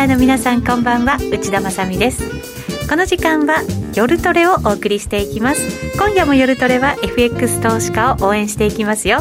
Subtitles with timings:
[0.00, 1.18] ナーの皆さんこんばんは。
[1.30, 2.22] 内田まさです。
[2.88, 3.56] この時間は
[3.94, 5.92] 夜トレをお送りしていきます。
[5.98, 9.20] 今夜も夜トレは FX 投資家を応援していきますよ。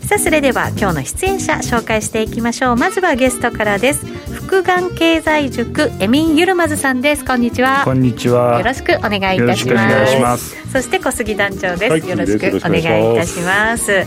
[0.00, 2.76] さあそれでは今日の出演者紹介していきましょう。
[2.76, 4.06] まずはゲストからです。
[4.32, 7.24] 福眼経済塾エミンユルマズさんです。
[7.26, 7.82] こんにちは。
[7.84, 8.60] こんにちは。
[8.60, 10.56] よろしくお願いいたします。
[10.72, 14.06] そして小杉団長です、はい、よろしくお願いいたします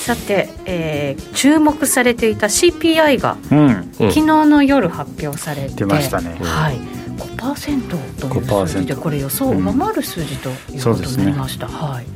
[0.00, 6.78] さて、えー、注目されていた CPI が、うん、昨日の夜発表されて、出ましたね、はい、
[7.18, 12.06] 5%という数字でこれ予想を上回る数字ということになりました、うんね、はい。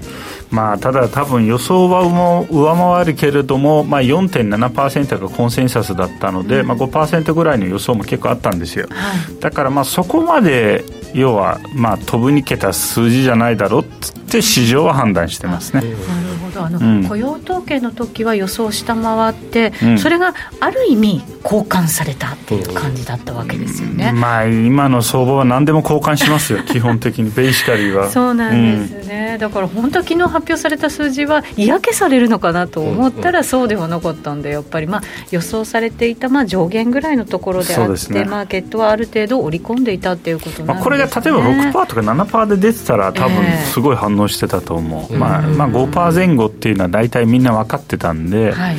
[0.51, 2.03] まあ、ただ、多分予想は
[2.49, 6.67] 上回るけれども、まあ、4.7%がコンセンサスだったので、うん。
[6.67, 15.83] まあ、5%ぐらいの予想も結構あったんですよ、はい、だからまあそこまで要はまあ飛ぶにけた数字じゃないだろうって市場は判断してますね。
[15.83, 16.65] なるほど。
[16.65, 26.63] あの、うん、雇用統計の時は予想下回って、うん、それがある意味交換されたっていう感じだったわけですよね、まあ今の相場は何でも交換しますよ。
[26.67, 28.11] 基本的にベーシカリーは。
[28.11, 41.41] そうなんですね、だから本当昨日発表された数字は嫌気されるのかなと思ったらそうではなかったんでやっぱりまあ予想されていたまあ上限ぐらいのところであって、ね、マーケットはある程度織り込んでいたっていうことなんですね、まあ、これが例えば
[41.73, 43.35] 6%とか7%で出てたら多分
[43.73, 48.77] すごい反応してたと思う、えー、まあ、まあ5%前後っていうのは大体みんな分かってたんで、はい、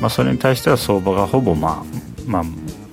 [0.00, 1.84] まあ、それに対しては相場がほぼまあ
[2.26, 2.42] まあ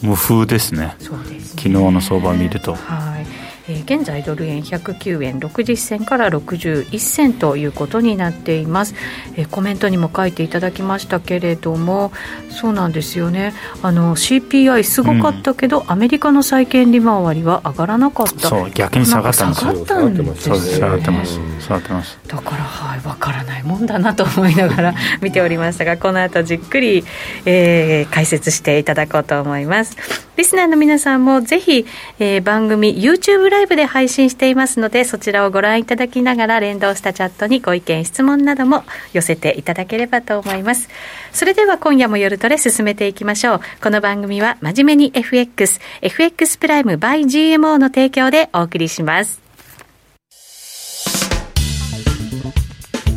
[0.01, 0.79] 無風ですね。
[0.79, 0.95] ね。
[1.39, 2.75] 昨日の相場を見ると。
[2.75, 3.36] はい
[3.69, 8.95] えー、現在ドル円109円60銭から61銭ということになっています、
[9.35, 12.11] えー、コメントにも書いていただきましたけれども
[12.49, 13.53] そうなんですよね。
[13.83, 18.49] あの CPI すごかったけど、うん、アメリカの債券利回りは上がらなかった。
[18.49, 19.71] そう逆に下がったんですよ。
[19.73, 21.39] 下がったんですよ、ね、下がってます。
[21.59, 22.19] 下がってます。
[22.27, 27.03] だからはい分からないもんだなと思いながら 見ておりましたがこの後じっくり、
[27.45, 29.95] えー、解説していただこうと思います。
[30.37, 31.85] リスナーの皆さんもぜひ、
[32.19, 40.89] えー、番組 YouTube ラライブで配信していますのでそちらをご覧いただきながら連動したチャットにご意見質問なども寄せていただければと思います。
[41.31, 43.61] それでは今夜も夜トレ進めていきましょう。
[43.81, 49.41] この番組は真面目に FX FX プライム by GMO の提供でお送りします。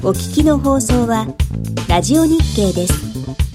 [0.03, 1.27] お聞きの放送は
[1.87, 3.50] ラジオ日経です。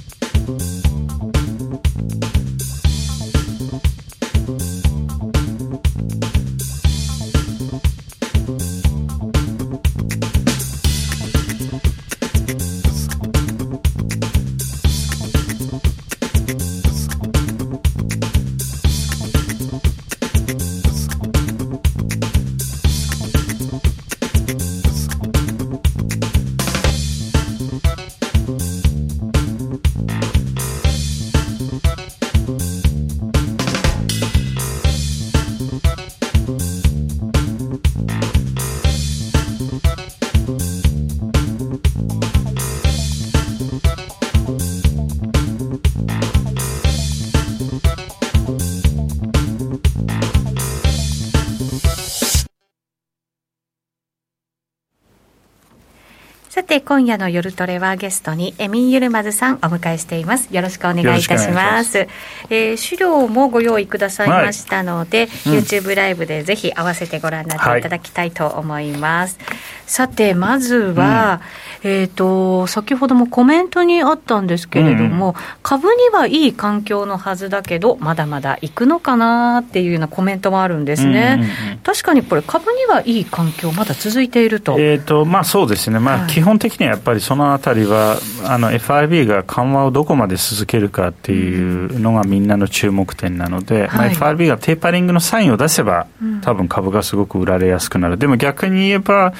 [56.85, 60.55] 今夜の夜トレはゲストにエミン・ユルマズさんお迎えしています。
[60.55, 62.03] よろしくお願いいたします。
[62.03, 62.07] し
[62.49, 69.57] えー、資料もご用意くださいましたので、はい、YouTube ライブでぜひ合わせてご覧になっていただきたいと思います、はい、
[69.87, 71.41] さてまずは、
[71.83, 84.79] うん、えっ、ー、と先ほどもコメントにあったんですけれども、うん、株にはいい環境のはずだけどまだまだ行くのかなっていうようなコメントもあるんですね、うんうんうん、確かにこれ株にはいい環境まだ続いていると。
[84.79, 85.99] えっ、ー、とまあそうですね。
[85.99, 96.07] まあ、基本的にはやっぱりそのあたりは、あの FRB が緩和をどこまで続けるかっていうのがみんなの注目点なので、はい、まあ、FRB がテーパリングのサインを出せば、
[96.41, 98.17] 多分株がすごく売られやすくなる。
[98.17, 99.33] でも逆に言えば、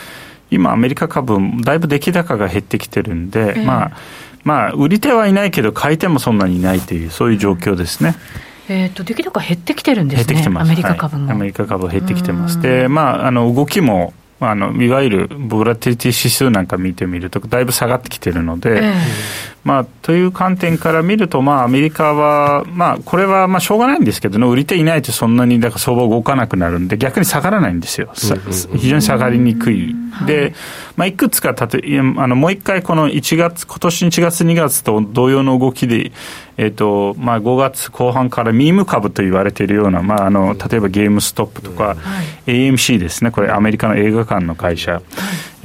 [0.51, 3.91] 今、アメリカ株、だいぶ出来高が減ってきてるんで、えー、まあ、
[4.43, 8.15] まあ、売り手はいないけど、買い手もそんなにいないという、そういう状況ですね。
[8.67, 10.67] えーと、出来高減ってきてるんですね、減ってきてます。
[10.67, 18.93] アメリカ株も、はい、アメリカ株減ってきてます、でまあ、あの動きもあのいわゆるボラティリティ指数なんか見てみると、だいぶ下がってきてるので、えー、
[19.63, 28.11] まあ、という観点から見ると、まあ、アメリカは、まあ、これはまあしょうがないんですけど、売り手いないとそんなにだから相場動かなくなるんで、逆に下がらないんですよ、
[28.75, 29.95] 非常に下がりにくい。
[30.27, 30.53] で、
[30.97, 36.11] まあ、いくつかたとあのもう一回、この1月、今年1月、2月と同様の動きで、
[36.57, 41.95] えーとまあ、5月後半からミーム株と言われているような、まあ、あの例えばゲームストップとか、は
[42.47, 45.03] い、AMC ですね、これ、アメリカの映画館の会社、はい、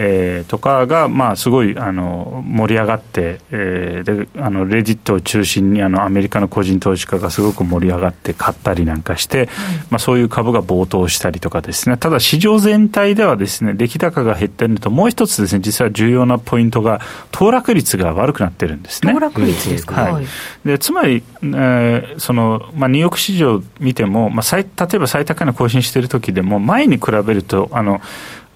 [0.03, 9.51] えー、とかが、まあ、すごいあの盛り上がって、えー、であのレジットを中心にあのアメリカの個人投資家がすごく盛り上がって買ったりなんかして、
[9.91, 11.99] まあ、そういう株が暴騰したりとかですね。
[11.99, 19.13] ただ市場全体ではですね出来高が減ってるのともう一つですね実は重要なポイントが騰落率が悪くなってるんですね。
[19.13, 20.27] 騰落率ですか、はい、
[20.65, 28.01] でつまり、えーそのまあ、ニューヨーク市場見ても、まあ、最例えば最高値更新している時でも前に比べるとあの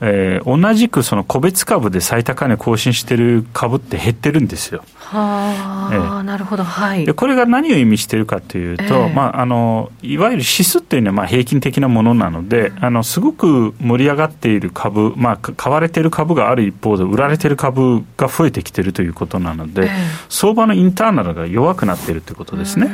[0.07, 4.85] えー、同じくその個別株で最高値更新している株って減ってるんですよ。
[4.99, 19.91] はあ、えー、なるほど、はい、でこれが何を意味しているかというと、えー、まあ、あのいわゆる指数っていうのはまあ平均的なものなので、あのすごく盛り上がっている株、まあ、買われている株がある一方で、売られている株が増えてきているということなので、えー、
[20.29, 22.91] 相場のインターナルが弱くなっているということですね。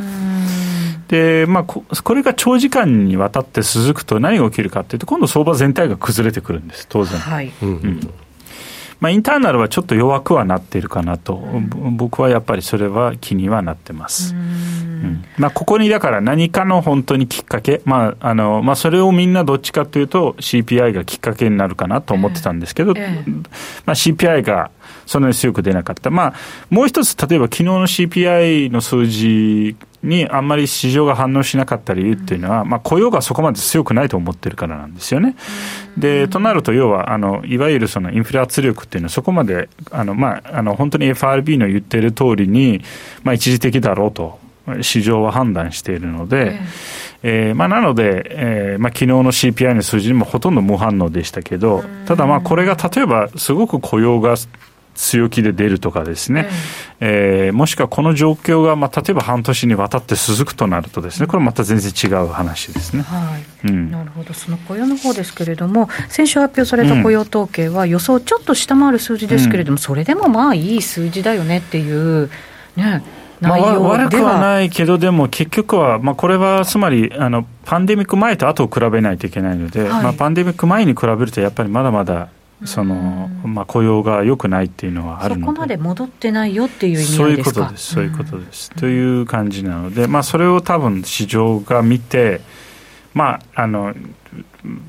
[1.11, 7.19] で、まあこ、これが長時間にわたって続くと何が起きるかというと、今度相場全体が崩れてくるんです、当然。
[7.19, 7.53] はい。
[7.61, 8.11] うん
[9.01, 14.35] まあ、インターナルはちょっと弱くはなっているかなと、うん、僕はやっぱりそれは気にはなってます。
[14.35, 23.33] うんまあ、ここにだから何かの本当にきっかけ、まああのまあ、それをみんなどっちかというと CPI がきっかけになるかなと思ってたんですけど、えー、
[23.87, 24.71] まあ、CPI が
[25.07, 26.11] そんなに強く出なかった。
[26.11, 26.35] まあ、
[26.69, 35.37] もう一つ、例えば昨日の CPI の数字にあんまり市場が反応しなかった理由っていうのは、まあ、雇用がそこまで強くないと思ってるからなんですよね。
[35.99, 42.83] で、となると、要は、あの、いわゆるそのインフレ圧力っていうのはそこまで、あの、まあ、あの、本当に FRB の言ってる通りに、
[43.23, 44.39] まあ、一時的だろうと。
[44.83, 46.61] 市場は判断しているので、
[47.23, 54.37] ええー、まあ、なので、えーまあ昨日の CPI の数字にもほとんど無反応でしたけど、ただ、まあこれが例えばすごく雇用が
[55.01, 56.49] 強気で出るとかですね、
[57.01, 63.03] ええー、もしくはこの状況が、まあ、例えば半年にわたって続くとなるとですね、これまた全然違う話ですね。
[63.03, 72.31] はい、うん、なるほど、その雇用の方ですけれども、先週発表された雇用統計は、予想ちょっと下回る数字ですけれども、うん、それでもまあいい数字だよねっていう、
[72.77, 73.03] ね、
[73.41, 82.29] まあ、悪くはないけど、でも結局は、まあ、これはつまりあの、パンデミック前と後を比べないといけないので、はい、まあ、パンデミック前に比べると、やっぱりまだまだ
[82.65, 85.47] その、まあ、雇用が良くないっていうのはあるので。
[85.47, 88.71] そこまで戻ってないよっていう意味そういうことです、そういうことです。
[88.71, 92.41] という感じなので、まあ、それを多分市場が見て、
[93.15, 93.95] まああの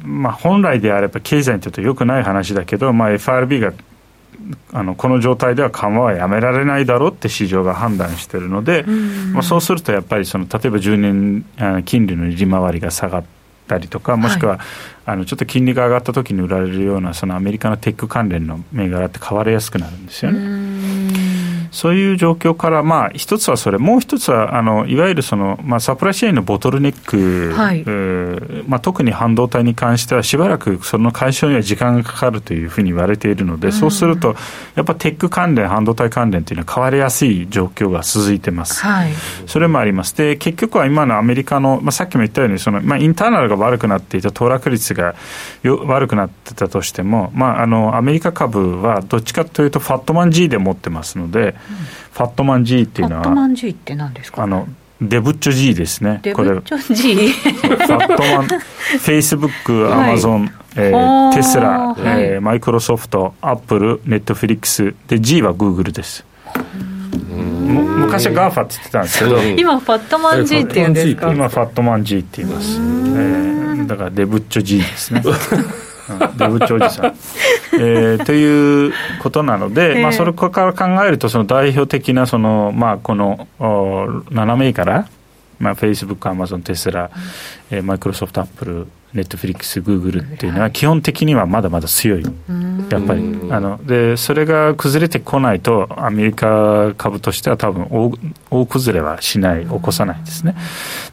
[0.04, 3.74] まあ、本来であれば経済にとって良くない話だけど、まあ、FRB が
[4.74, 8.84] あのこの状態では緩和はやめられないだろうって市場が判断しているので、
[9.34, 13.24] まあ、そうするとやっぱりその例えば10年金利の利回りが下がっ
[13.68, 14.60] たりとかもしくは、
[15.06, 20.40] あのちょっと金利が上がった時に売られるようなそのアメリカのテック関連の銘柄って買われやすくなるんですよね。
[21.72, 27.86] そういう状況から、まあ、一つはそれ、もう一つは、あのいわゆるその、まあ、サプライチェーンのボトルネック、はい、
[28.68, 34.36] まあ、特に半導体に関しては、しばらくその解消には時間がかかるというふうに言われているので、うん、そうすると、
[34.76, 38.82] やっぱテック関連、半導体関連というのは変わりやすい状況が続いてます。
[38.86, 39.14] はい、
[39.48, 40.14] それもあります。
[40.18, 45.16] で、結局は今のアメリカの、まあ、さっきも言ったように、そのまあ、 internal が悪くなっていた、騰落率が
[45.64, 51.61] よ悪くなってたとしても、まあ、あのアメリカ株はどっちかというと、ファットマン G で持ってますので、うん
[52.14, 54.44] ファットマン G っていうのは、ファットマン G って何ですか？
[54.44, 54.68] あの
[55.02, 56.20] デブッチョ G ですね。
[56.22, 57.16] デブッチョ G?
[57.32, 66.24] ファットマン、フェイスブック、アマゾン、えー、テスラ、えー、マイクロソフト、アップル、ネットフリックス、で、G はグーグルです。
[67.64, 69.42] 昔は GAFA って言ってたんですけど。
[69.42, 71.32] 今 FATMAN G って言うんですか？
[71.32, 75.24] 今 FATMAN G って言います、えー、だからデブッチョ G ですね
[76.38, 77.06] デブッチョ G さん、
[77.80, 78.26] えー。
[78.26, 85.08] ということなので、まあ、それから考えると、その代表的なその、まあ、この7銘柄、
[85.60, 87.10] まあ、フェイスブック、アマゾン、テスラ、
[87.70, 92.30] えマイクロソフト、アップル、ネットフリックス、グーグルっていうのは、基本的にはまだまだ強い、や
[93.00, 93.22] っぱり。
[93.50, 98.14] あのでそれが崩れてこないと、アメリカ株としては多分大
[98.50, 100.56] 大崩れはしない、起こさないですね。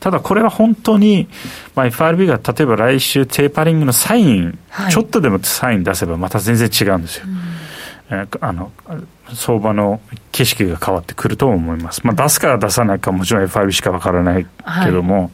[0.01, 1.29] ただ、これは本当に、
[1.75, 7.27] まあ、FRB が例えば来週、テーパリングのサイン、はい、ちょっとでもサイン出せば、また全然違うんですよ。
[8.41, 8.73] あの
[9.35, 10.01] 相場の
[10.33, 14.47] 景色が変わってくると思います、まあ、出すか出さないかもちろん FRB しか分からない
[14.85, 15.31] けども、はい、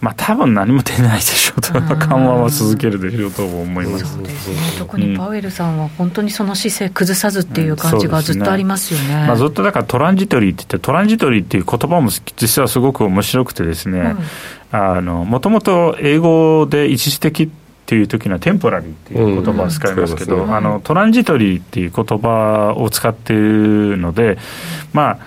[0.00, 4.16] まあ多分何も出ないでしょうと、緩和は続けるでしょうと思います。
[4.16, 4.30] ね、
[4.78, 9.06] 特にパウエルさんは本当にその姿勢崩さずっていう感じがずっとありますよね。
[9.06, 14.16] うんね、まあ、ずっとだからトランジトリーって言ってトランジトリーっていう言葉も実はすごく面白くてですね、
[14.72, 17.48] もともと英語で一時的っ
[17.84, 24.38] ていう時にはテンポラリーっていう言葉を使いますけど、うん、あのトランジトリーっていう言葉を使っているので、
[24.92, 25.18] まあ、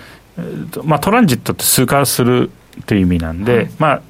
[0.84, 2.50] まあトランジットって通過する
[2.86, 4.02] という意味なんで、はい、まあ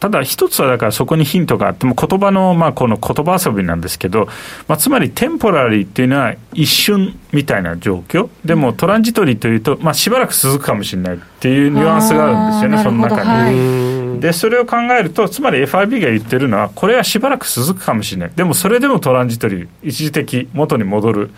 [0.00, 4.26] ただ一つはだからそこにヒントがあっても言葉のまあこの言葉遊びなんですけど、
[4.66, 8.30] まあ、つまりテンポラリーっていうのは一瞬みたいな状況。
[8.44, 13.28] でもトランジトリーというと、まあ、しばらく続くかもしれないっていうニュアンスがあるんですよねその中に。
[13.28, 14.20] はい。
[14.20, 18.32] でそれを考えるとつまり FRB が言ってるのはこれはしばらく続くかもしれない。
[18.34, 21.30] でもそれでもトランジトリー一時的元に戻る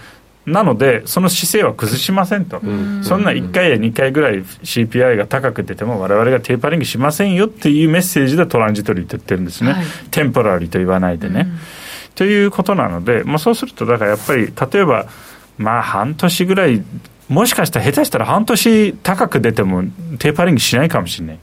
[0.47, 11.49] なので、その姿勢は崩しませんと、んそんな1回や2回ぐらい CPI が高く出ても、われわれがテーパリングしませんよっていうメッセージでトランジトリーって言ってるんですね、はい、テンポラリーと言わないでね。
[12.15, 15.07] ということなので、まあ、そうすると、だからやっぱり、例えば、
[15.59, 16.83] まあ、半年ぐらい、
[17.29, 19.85] もしかしたら下手したら半年高く出ても
[20.19, 21.39] テーパリングしないかもしれない。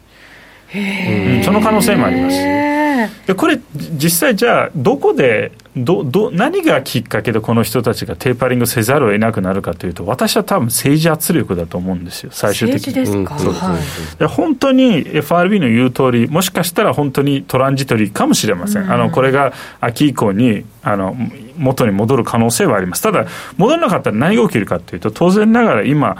[0.75, 2.78] うん、その可能性もあります。
[3.27, 12.93] でこれ実際じゃあどこでどど何がきっかけでこの人たちがテーパリングせざるを得なくなるかというと私は多分政治圧力だと思うんですよ最終的に。
[12.93, 13.77] ですか、うんは
[14.21, 21.15] い、本当に FRB の言う通りもしかしたら本当にトランジトリーかもしれません、うん、あのこれが秋以降にあの
[21.59, 26.17] 元に戻る可能性はありますただ戻らなかったら何が起きるかというと当然ながら今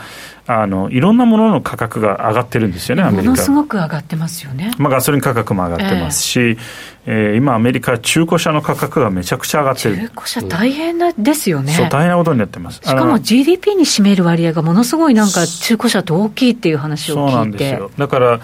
[0.51, 3.23] あのいろんなものの価格が上がってるんですよね、アメリカ。
[3.25, 4.71] ものすごく上がってますよね。
[4.79, 6.57] まあ、ガソリン価格も上がってますし、えー、
[7.05, 9.97] えー、今、アメリカ、中古車の価格がめちゃくちゃ上がってる。
[9.97, 11.73] 中古車、大変なですよね。
[11.73, 12.77] そう、大変なことになってます。
[12.77, 17.31] しかも GDP に占める割合がものすごいなんか、中古車って大きいっていう話を聞いて。
[17.31, 18.39] そうなんですよだから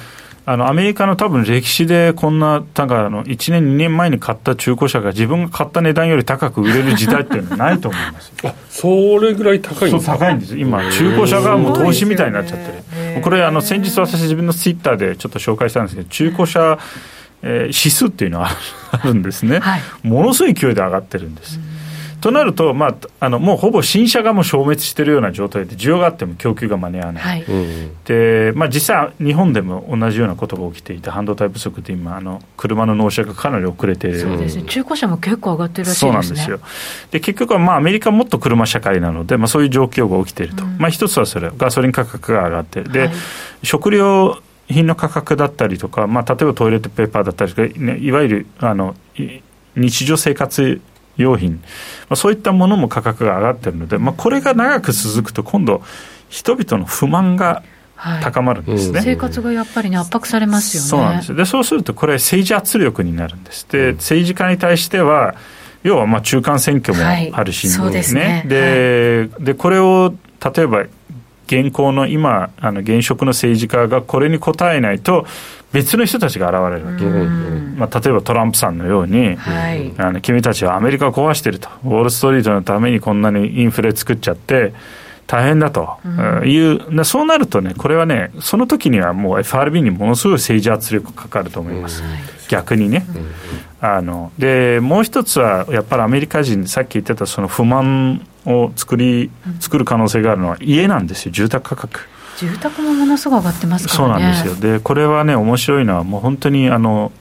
[0.47, 16.77] あのアメリカの多分歴史でこんな、なんかあの1年、2年前に買った中古車が自分が買った値段より高く売れる時代っていうのはないと思いますあそれぐらい高いんですか高いんです、今、中古車がもう投資みたいになっちゃってる、これあの、先日、私、自分のツイッターでちょっと紹介したんですけど、中古車、
[17.41, 18.49] えー、指数っていうのは
[18.91, 21.59] あるんですね、はい、ものすごい勢いで上がってるんです。
[22.25, 27.43] となると、まあ、あのもうほぼ新車がもう消滅しているような状態で、需要があっても供給が間に合わない、はい、
[28.03, 34.21] でまあ、実際、日本でも同じようなことが起きていて、半導体不足って今、あの車の納車がかなり遅れている。
[34.21, 36.09] そうですね、中古車も結構上がってるらしいですね。
[36.09, 36.59] そうなんですよ。
[37.11, 42.81] で結局は、まあ、アメリカもっと車社会なので、まあ、そういう状況が起きていると、うん、まあ、一つはそれ、ガソリン価格が上がって。
[42.81, 43.11] で、はい、
[43.61, 48.95] 食料品の価格だったりとか、まあ、例えばトイレットペーパーだったりとか、ね、いわゆるあの
[49.75, 50.81] 日常生活
[51.17, 51.59] 用品、ま
[52.11, 55.81] あ、そういったものも価格が上がってるので、まあ、これが長く続くと、今度、
[56.29, 57.63] 人々の不満が
[58.21, 60.89] 高まるんですね、はい、生活がやっぱりね、圧迫されますよね。
[60.89, 61.35] そうなんです。
[61.35, 63.65] でそうすると、これ、政治圧力になるんです。
[63.69, 65.35] で、政治家に対しては、
[65.85, 68.43] 要はまあ中間選挙もあるし、はい、でね。
[68.47, 70.85] で、はい、でこれを例えば
[71.45, 75.27] 現行の今、あの現職の政治家がこれに応えないと、
[75.75, 77.03] 別の人たちが現れるわけ、
[77.75, 84.73] まあ、例えばトランプさんのように、はい、あの君たちはアメリカを壊してると、ウォール・ストリートのためにこんなにインフレ作っちゃって、
[85.27, 85.97] 大変だと。
[86.45, 92.09] いう、うん、そうなるとね、これはね、その時にはもう FRB にものすごい政治圧力かかると思います、うん、
[92.47, 93.05] 逆にね。
[93.81, 102.07] うん、あのでもう一つは、やっぱりアメリカ人、さっき言ってたその不満を作り作る可能性があるのは家なんですよ、住宅価格。
[102.37, 104.13] 住宅もものすごく上がってますからね。
[104.13, 104.73] そうなんですよ。
[104.73, 107.11] で、これはね、面白いのは、もう本当にあの、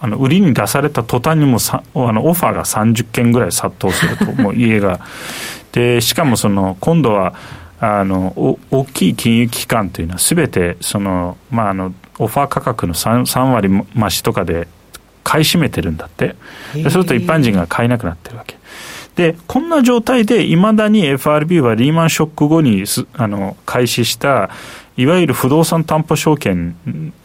[0.00, 5.00] あの売りに出された途端にもさあのオファーが30件ぐらい殺到すると、 もう家が。
[5.72, 7.34] で、しかもその、今度は、
[7.80, 14.68] あの大きい金融機関というのは、すべてその、まあ、あのオファー価格の 3, 3割増しとかで
[15.22, 16.36] 買い占めてるんだって、
[16.74, 18.56] そうすると一般人が買えなくなってるわけ。
[19.16, 24.50] で、こんな状態で、いまだに FRB はリーマンショック後にあの開始した、
[24.96, 26.74] いわゆる不動産担保証券、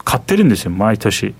[0.04, 1.34] 買ってるんですよ、毎年。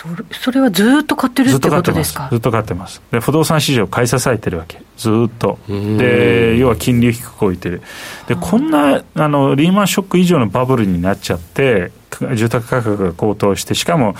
[0.00, 2.28] それそれはずっと買ってるってことですか？
[2.30, 3.02] ずっと買ってます。
[3.12, 4.80] で不動産市場買い支えてるわけ。
[4.96, 5.58] ずっと。
[5.68, 7.82] で要は金利を低く置いてる。
[8.26, 11.92] でこんなあのリーマンショック以上のバブルになっちゃって
[12.34, 14.14] 住宅価格が高騰して、しかも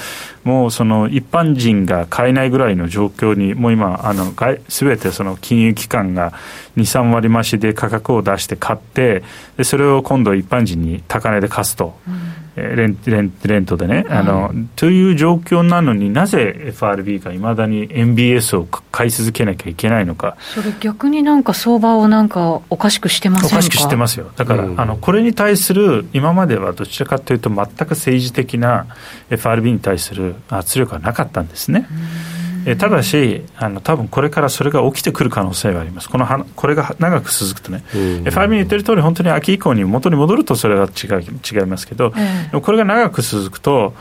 [0.45, 4.15] もうその一般人が買えないぐらいの状況に、もう今、
[4.69, 6.33] すべてその金融機関が
[6.77, 9.23] 2、3割増しで価格を出して買って、
[9.57, 11.99] でそれを今度一般人に高値で貸すと。
[12.57, 20.37] うんレンレンレントでね、あの、という状況なのになぜ FRB がいまだに MBS を買い続けなきゃいけないのか。
[20.41, 23.57] それ逆になんか相場をなんかおかしくしてませんか？
[23.57, 24.31] おかしくしてますよ。
[24.37, 28.87] だから、うん、あのこれに対する今まではどちらかというと全く政治的な
[29.31, 31.87] FRB に対する圧力はなかったんですね。
[32.67, 37.83] えただし、あの多分これからそれが起きてくる可能性があります、このはこれが長く続くとね、
[38.25, 42.13] FRB に言ってる通り、本当に秋以降に元に戻るとそれは違う違いますけど、
[42.63, 43.95] これが長く続くと、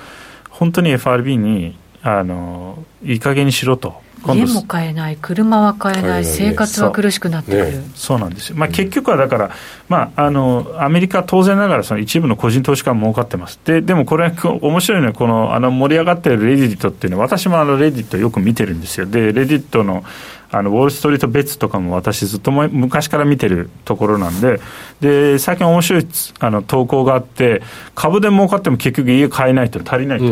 [0.49, 7.83] 本当に FRB にあのいい加減にしろと家も買えない、車は買えない、生活は苦しくなってくる。
[7.95, 8.19] そう。
[8.19, 9.51] なんですよ、まあ、結局はだから、
[9.87, 20.03] まあ、あのアメリカは当然ながらその一部の個人投資家も儲かってます、ででもこれ、面白いのは、このあの盛り上がっているレディットっていうのは、私もあのレディットよく見てるんですよ、でレディットの
[20.51, 24.59] あのウォール・ストリート・ベッツとかも私、ずっと昔から見てるところなんで、
[24.99, 26.07] で最近、面白い
[26.39, 27.61] あの投稿があって、
[27.93, 30.25] 株で儲かっても結局、家買えないと足りないと、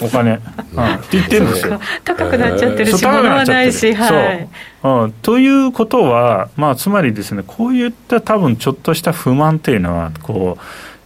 [0.00, 0.32] お金、
[0.74, 1.80] うん、って言ってるんですよ。
[2.04, 4.48] 高くなっちゃってるし、物はないし、はい、
[4.82, 5.06] う。
[5.06, 10.58] ん、ということは、まあ、つまりですね、こういった多分ちょっとした不満っていうのは、こ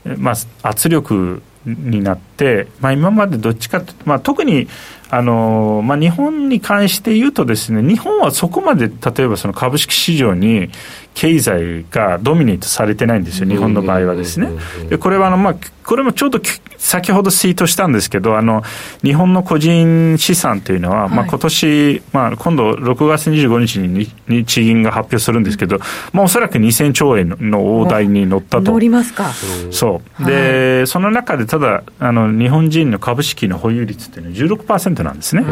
[0.07, 4.69] う、まあ、圧力になって、まあ、今までどっちかと、まあ、特に
[5.13, 10.71] あのまあ、日本に関して言うとですね、日本はそこまで例えばその株式市場に
[11.15, 14.51] 経済がドミネートされてないんですよ、日本の場合はですね。
[14.89, 16.41] でこれはあの、まあ、これもちょうど
[16.79, 18.63] 先ほどツイートしたんですけど、あの
[19.03, 25.79] 日本の個人資産というのは、はい、まあ今年、まあ、今度6月25日に日銀が発表するんですけど、
[26.13, 28.73] まあ、おそらく2000兆円の大台に乗ったと。
[28.73, 29.31] 乗りますか。
[29.71, 30.25] そう。
[30.25, 35.45] で、はい、その中でただあの、日本人の株式の保有率っていうのは16%なんですね。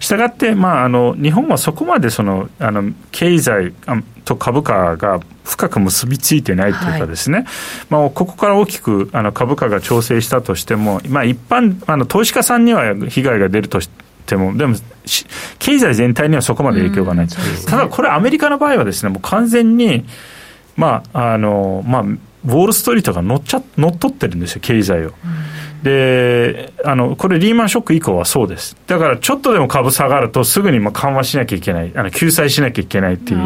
[0.00, 3.72] したがって、まあ、あの日本はそこまでそのあの経済
[4.24, 7.46] と株価が深く結びついてないというかですね、はい、
[7.90, 13.90] まあ、ここから大きくあの株価が調整したとしても、まあ、一般あの投資家さんには被害が出るとし
[14.26, 14.76] ても、でも、
[15.58, 17.32] 経済全体にはそこまで影響がない、ね、
[17.66, 20.04] ただこれ、アメリカの場合はですね、もう完全に、
[20.76, 22.04] まああのまあ、
[22.44, 25.08] ウォール・ストリートが乗っちゃ乗っ取ってるんですよ、経済を。
[25.08, 25.14] うん。
[25.82, 33.38] であのこれ、リーマンショック以降はそうです、だからちょっとでも株下がると、すぐにまあ緩和しなきゃいけない、あの救済しなきゃいけないっていう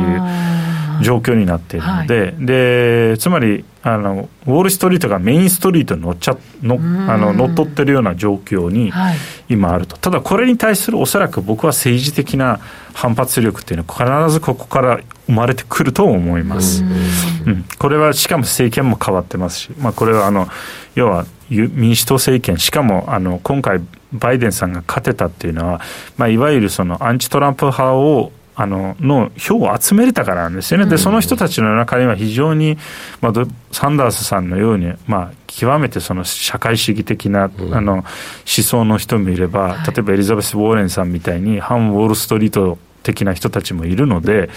[1.03, 6.75] 状況になっているので、はい、でつまりあの、ウォール・ストリートがメインストリートに乗っちゃの
[7.09, 8.93] あの乗っ取ってるような状況に
[9.49, 12.59] 今あると、ただこれに対するおそらく僕は政治的な
[12.95, 16.83] 反発力っていうのは、必ずここから生まれてくると思います。
[16.83, 20.49] うん、これはしかも政権も変わってますし、まあ、これはあの
[20.97, 23.81] 要は民主党政権、しかもあの今回、
[24.13, 25.81] バイデンさんが勝てたっていうのは、
[26.17, 32.79] まあ、いわゆるそのアンチトランプ派をあのの票を集めれたからなんですよね、でその人たちの中には非常に、
[33.21, 33.33] まあ、
[33.71, 38.05] サンダースさんのように、まあ、極めてその社会主義的な、あの思
[38.45, 44.49] 想の人もいれば、例えばエリザベス・ウォーレンさんみたいに、反ウォール・ストリート的な人たちもいるので、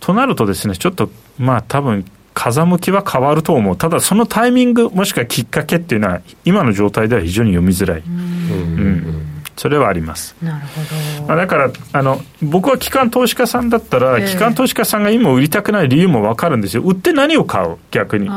[0.00, 8.00] となるとですね、ちょっと、まあ、多分風向きは変わると思う、ただそのタイミング、もしくはきっかけっていうのは、今の状態では非常に読みづらい。
[8.00, 9.31] うん
[9.62, 10.34] それはあります。
[10.42, 11.36] なるほど。
[11.36, 16.82] だからあの僕は機関投資家さんだったら、えー、機関投資家さんが今売りたくない理由も分かるんですよ。
[16.82, 17.76] 売って何を買う？
[17.92, 18.28] 逆に。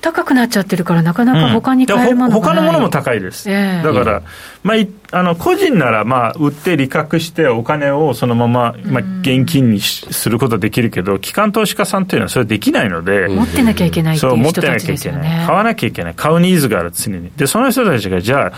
[0.00, 4.22] 高くなっちゃってるから、なかなか他に買えるものが他のものも高いです、えー、だから、
[4.62, 4.76] まあ、
[5.10, 15.42] あの個人なら、まあ、売って利確して、お金をそのまま、まあ、現金にすることはできるけど、機関投資家さんっていうのはそれできないので、持ってなきゃいけないっていう人たちですよね。
[15.48, 17.32] 買わなきゃいけない、買うニーズがある、常に。
[17.36, 18.52] で、その人たちが、じゃあ、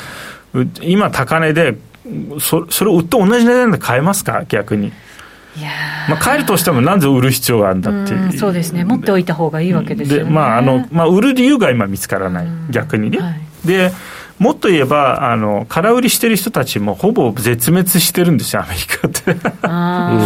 [0.83, 1.77] 今、高値で
[2.39, 4.93] そ、それを売って同じ値段で買えますか、逆に。
[5.57, 5.71] いや
[6.09, 10.31] まあ、買えるとしても、なんで売る必要があるんだっていう、そうですね、持っておいた方がいいわけですよね。
[10.31, 13.19] まああのまあ、売る理由が今見つからない、逆にね。
[13.19, 13.93] はい、で
[14.41, 19.37] もっと言えば、あの空売りしてる人たちもほぼ絶滅してるんですよ、アメリカって。
[19.61, 20.19] あ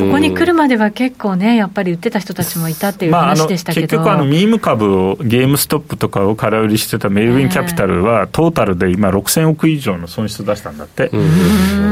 [0.00, 11.08] ここに来るまでは結構ね、やっぱり売ってた人たちもいたっていう話でしたけど、まあ、結局あの、ミーム株を、ゲームストップとかを空売りしてたメルウィンキャピタルは、トータルで今、6000億以上の損失を出したんだって。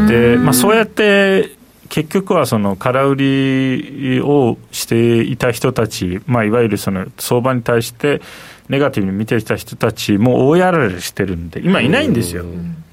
[0.08, 8.20] で、まあ、そうやって結局はその空売りをしていた人たち、まあ、いわゆるその相場に対して、
[8.68, 12.44] ネガティブに見てた人たちも大やられしてるんで、今いないんですよ。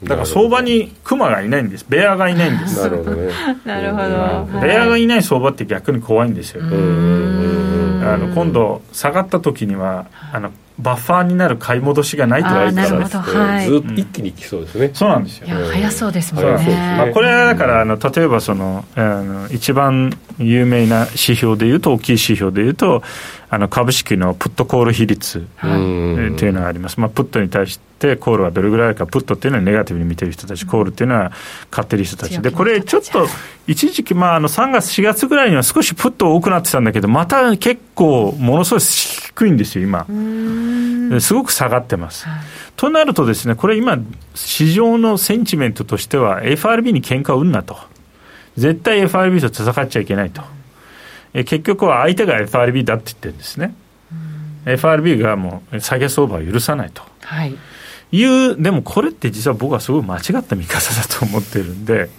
[0.04, 1.86] だから相場にクマがいないんです。
[1.88, 2.82] ベアがいないんです。
[2.82, 3.32] なるほどね。
[3.66, 4.62] なるほど。
[4.62, 6.64] ベアがいない相場って逆に怖いんですよ。
[6.64, 23.04] あの今度下がった時にはあのバッファーになる買い戻しがないと言われたら、はい、ずっと一気にいきそうですね、そうなんですよ早そうですもんね、まあ、これはだからあの例えばそのあの一番有名な指標でいうと大きい指標でいうと
[23.56, 31.32] あの株式のプットコール比率というのがあります、まあ、プットに対してコールはどれぐらいかプットっていうのはネガティブに見てる人たちコールっていうのは
[31.72, 32.38] 買ってる人たち。
[32.42, 33.28] でこれちょっと
[33.66, 40.06] 一時期まああの3月4月ぐらいには少しプット多くなってたんだけどまた結構ものすごい低いんですよ今。
[41.22, 42.40] すごく下がってます、はい、
[42.76, 43.98] となるとですねこれ今
[44.34, 47.78] 市場のセンチメントとしては FRB に喧嘩を売るなと。
[48.58, 50.42] 絶対 FRB と戦っちゃいけないと
[51.36, 53.76] え結局は相手が FRB だって言ってるんですね。
[54.66, 57.56] FRB がもう下げ相場を許さないと、はい、
[58.12, 62.10] いうでもこれって実は僕はすごい間違った見方だと思ってるんで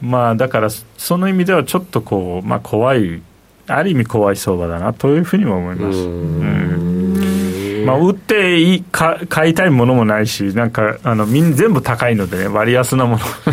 [0.00, 3.20] まあ、だからその意味ではちょっとこう、まあ、怖い
[3.66, 5.98] ある意味怖い相場だなというふうにも思います。
[5.98, 7.84] うん。
[7.84, 13.20] まあ、売っていいか買いたいものもないし、なんかあのみん全部高いのでね、割安なもの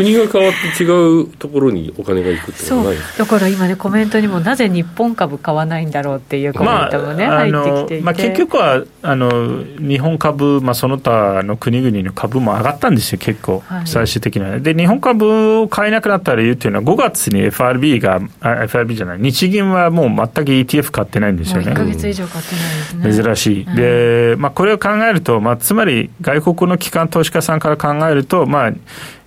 [0.00, 14.58] 国が変わって違うところにお金がいくってことないだから今ね、コメントにもなぜ日本株買わないんだろうっていうコメントもね、まあ、入ってきてまあ、結局はあの日本株、まあ、その他の国々の株も上がったんですよ、結構、はい、最終的には。
[14.58, 21.72] で、日本株を買えなくなった理由っていうのは、5月に FRB が、FRB じゃない、日銀はもう全く ETF 買ってないんですよね。
[21.72, 23.24] 1か月以上買ってないですね。
[23.24, 23.64] 珍しい。
[23.64, 28.72] うん、で、まあ、これを考えると、まあ、つまり外国の機関投資家さんから考えると、まあ、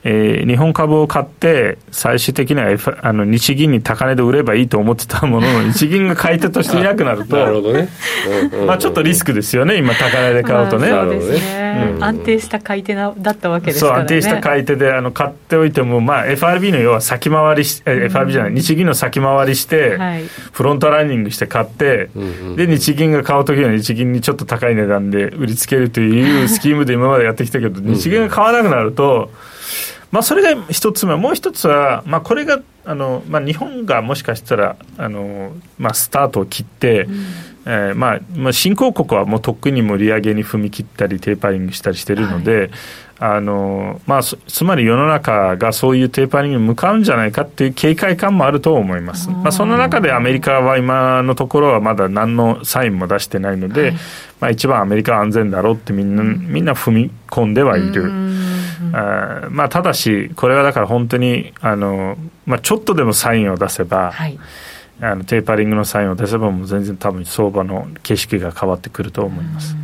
[0.06, 7.88] えー、日本株を買って、最終的には、F、あの日銀に高値で売ればいいと思ってたものの、 日銀が買い手としていなくなると、なるほどね、
[8.68, 10.90] まあちょっとリスクですよね、今、高値で買うとね。
[10.90, 13.96] そうですね、うん、安定した買い手なだったわけですからね。
[13.96, 29.32] そう、安定した買い手であの買っておいても、まあ、FRB の要は先回りし、うん、FRB じゃない、日銀の先回りして、はい、フロントランニングして買って、うんうん、で、日銀が買うときは日銀にちょっと高い値段で売りつけるというスキームで今までやってきたけど、日銀が買わなくなると、
[30.14, 37.14] まあ、それが一つ目、もう一つは、まあ、これがあの、まあ、日本がもしかしたらあの、まあ、スタートを切って、うん、
[37.66, 42.70] えー、まあまあ、新興国はもうとっくに盛り上げに踏み切ったり、テーパリングしたりしてるので、はい、
[43.22, 49.32] あのまあ、つまり世の中がそういうテーパリングに向かうんじゃないかっていう警戒感もあると思います。
[49.32, 53.94] まあ、その中でアメリカは今のところはまだ何のサインも出してないので、はい、
[54.42, 58.12] まあ、一番アメリカは安全だろうってみんなみんな踏み込んではいる。
[58.94, 64.40] あまあ、ただし、これはだから本当にあの、まあ、ちょっとでもサインを出せば、はい、
[65.02, 69.76] あのテーパリングのサインを出せば、もう全然多分相場の景色が変わってくると思います。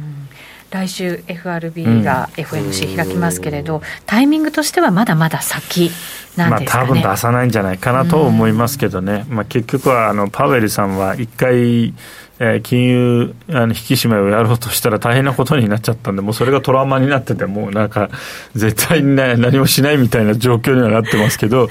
[0.72, 5.90] 来週 FRB が FMC 開きますけれど、うん、タイミングとしてはまだまだ先
[6.36, 11.94] なんですか、ね、まあ多分出さないんじゃないかなと思いますけどね、まあ、結局はあのパウエルさんは一回
[12.40, 18.10] えー、金融あの引き締めをやろうとしたら大変なことになっちゃったんで、もうそれがトラウマになってて、もうなんか、
[18.56, 21.70] 絶対に、ね、何もしないみたいな状況にはなってますけど、はい。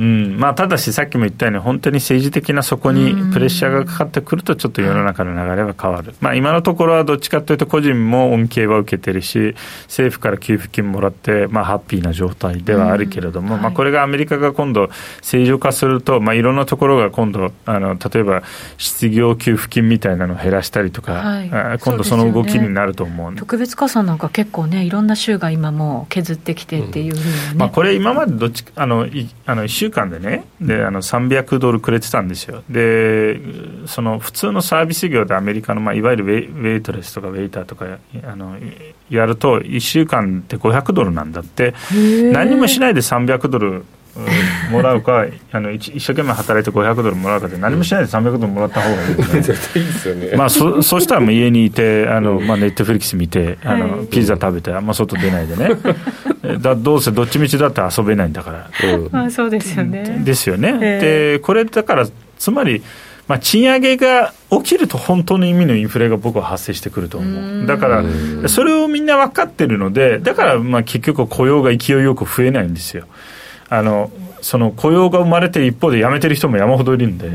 [0.00, 0.38] うん。
[0.38, 14.88] まあ、ただし、さっきも言ったように、本当に政治的なそこにプレッシャーがかかってくると、ちょっと世の中の流れは変わる、まあ、今のところはどっちかというと、個人も恩恵は受けてるし、政府から給付金もらって、まあ、ハッピーな状態ではあるけれども、はい、まあ、これがアメリカが今度、
[15.20, 18.42] 正常化すると、まあ、いろんなところが今度、あの例えば
[18.78, 27.30] 失業給付金みたいなのを減らしたりとか、はい、今度その動きになると思う、ね、特別加算なんか結構ね、いろんな州が今も削ってきてっていうふうに、ね。
[27.52, 32.62] うん、まあ、これ、今までどっちあのいあの1週間でね、であの300ドルくれてたんですよ。
[32.68, 33.40] で、
[33.86, 38.56] その普通のサービス業でアメリカの、まあ、いわゆるウェウェイトレスとかウェイターとかあの
[39.08, 41.74] やると、1週間で500ドルなんだって、
[42.32, 43.84] 何もしないで300ドル
[44.70, 49.22] もらうかあの一生懸命働いて500ドルもらうかで何もしないで300ドルもらった方がいいで
[49.54, 50.36] すね いいですよね。
[50.36, 55.70] まあそ そしたらもう家にいてあの、まあ、ネットフリックス見てあの、はい、ピザ食べてあんま外出ないでね。
[56.60, 58.70] だどうせどっちみちだって遊べないんだから、
[59.10, 60.22] まあ、そうですよね。
[60.24, 62.06] ですよね、でこれだから
[62.38, 62.82] つまり
[63.30, 67.64] まあ、賃上げが起きると本当の意味のインフレが僕は発生してくると思う。
[67.64, 68.04] だから、
[68.48, 73.04] それをみんな分かってるので、だからまあ結局雇用が勢いよく増えないんですよ。
[73.70, 74.10] あの
[74.42, 77.30] その雇用が生まれてる一方で辞めてる人も山ほどいるんで。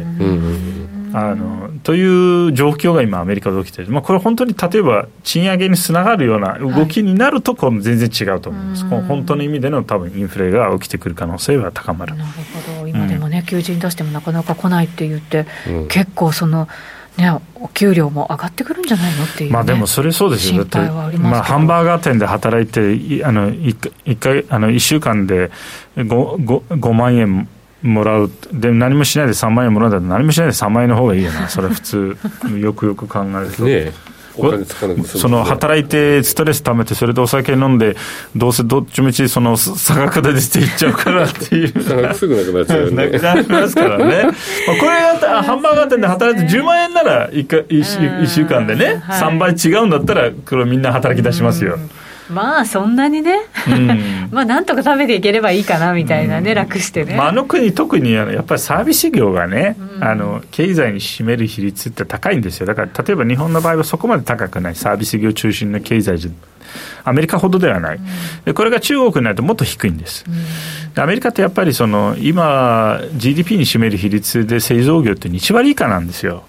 [1.18, 12.18] あのという状況が今、アメリカで起きてる、まあ、これ、本当に例えば賃上げにつながるような動きになると、これ全然違うと思います、はい、本当の意味での多分インフレが起きてくる可能性は高まる。
[12.18, 12.30] なる
[12.68, 16.68] ほど、今でもね、うん、求人出してもなかなか来ないって言って、うん、結構その、
[17.18, 25.50] ね、お給料も上がってくるんじゃないのっていう、ね、まあでもそれそうですよ、だって、まあ、ハンバーガー店で働いて、あの 1, 回あの1週間で
[25.96, 27.48] 5, 5, 5万円
[27.82, 32.18] もらう、で何もしないで3万円もらうんだったら、何もしないで3万円の方がいいよな、それは普通、
[32.60, 33.64] よくよく考えると。
[33.64, 34.15] ね
[35.06, 37.96] その働いてストレスためて、それでお酒飲んで、
[38.36, 42.14] どうせどっちみちその差額でしていっちゃうからっていう。
[42.14, 43.10] すぐなくなっちゃう、ね。
[43.10, 44.24] なくなりますからね。
[44.24, 44.30] ま
[44.74, 51.78] あこれがハンバーガー店で働いて10万円なら 1, か 1, 1週間でね、3倍違うんだったら、これみんな働き出しますよ。
[52.30, 62.66] まあそんなにね、うん、 まあなんとか食べていければいいかなみたいなね、うん、楽してね、まあ、あの国特にやっぱりサービス業がね、うん、あの経済に占める比率って高いんですよ。
[62.66, 66.16] だから例えば日本の場合はそこまで高くないサービス業中心の経済
[67.04, 68.00] アメリカほどではない、
[68.46, 70.26] でこれが中国になるともっと低いんです、
[70.96, 76.44] アメリカってやっぱりその今 GDP に占める比率で製造業って1割以下なんですよ。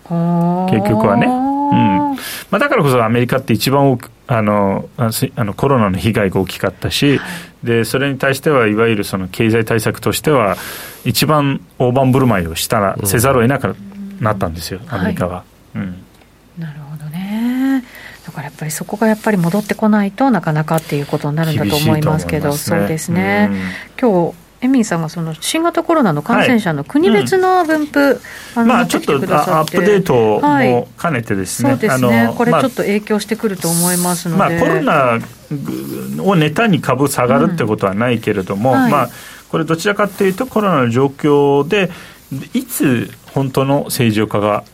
[0.71, 5.11] 結局はねまあ、だからこそアメリカって一番あのあ
[5.45, 7.27] のコロナの被害が大きかったし、は
[7.65, 10.57] い、でそれに対してはいわゆるその経済対策としては
[11.05, 13.77] 一番大盤振る舞いをしたら、せざるを得なく
[14.21, 15.45] なったんですよ、アメリカは。
[15.75, 16.05] うん、
[16.59, 17.85] なるほどね。
[18.27, 23.51] だからやっぱりそこがやっぱり戻ってこないとなかなかっていうことになるんだと思いますけど、ね、そうですね、
[24.01, 28.19] 今日エミンさんがその新型コロナの感染者の国別の分布、はい。
[28.57, 32.35] うん、まあ、ちょっとアップデートも兼ねてですね、はい、そうですね。
[32.37, 35.19] これちょっと影響してくると思いますので、まあ、コロナ
[36.25, 39.11] をネタに株下がるってことはないけれども、うんはい、まあ、
[39.49, 41.91] これどちらかというとコロナの状況で
[42.53, 44.65] いつ本当の正常化が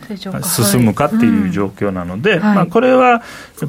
[0.44, 3.20] 進むかっていう状況なので、まあ、これは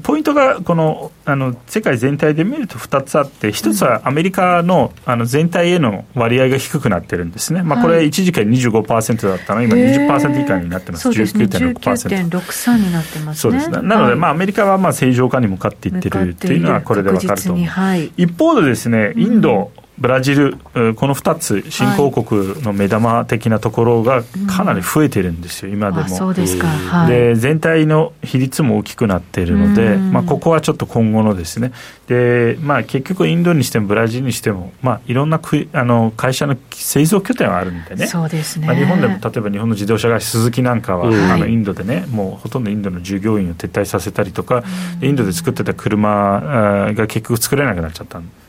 [0.03, 9.63] ポイントがこのあの世界全体で見ると2つあって1つはアメリカのあの全体への割合が低くなってるんですね、まあ、これ一時期は25%だったの。
[9.63, 11.73] 今20%以下になってます、19.6%。
[11.73, 13.82] 19.63になってます、そうですね。
[13.82, 17.67] なので、まあ、アメリカはまあ正常化に向かっていってるっていうのはこれで分かると思う、
[18.15, 20.58] 一方でですねインド、ブラジル、
[20.95, 26.10] この2つ、新興国の目玉的なところがかなり増えてるんですよ、今でも。
[26.10, 31.71] そうですか、はい、で全体の比率も大きくなっているので、まあ、ここはちょっと今後のですね、
[32.08, 38.67] でまあ、結局、インドにしてもブラジルにしても、まあ、いろんなくあの会社の製造拠点はあるんでね、そうですね。
[38.67, 44.63] まあ、日本でも例えば日本の自動車会社、スズキなんかは、あのインドでね、もうほとんどインドの従業員を撤退させたりとか、
[45.01, 48.42] インドで作ってた車が結局作れなくなっちゃったんで。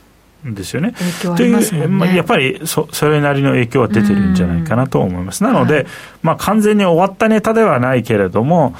[0.53, 0.93] ですよね。
[1.27, 5.43] 影響あすまやっぱりそそれなりの影響は出てるんじゃないかなと思います。
[5.43, 5.85] なので、はい、
[6.21, 8.75] まあ、完全に終わったネタではないけれども、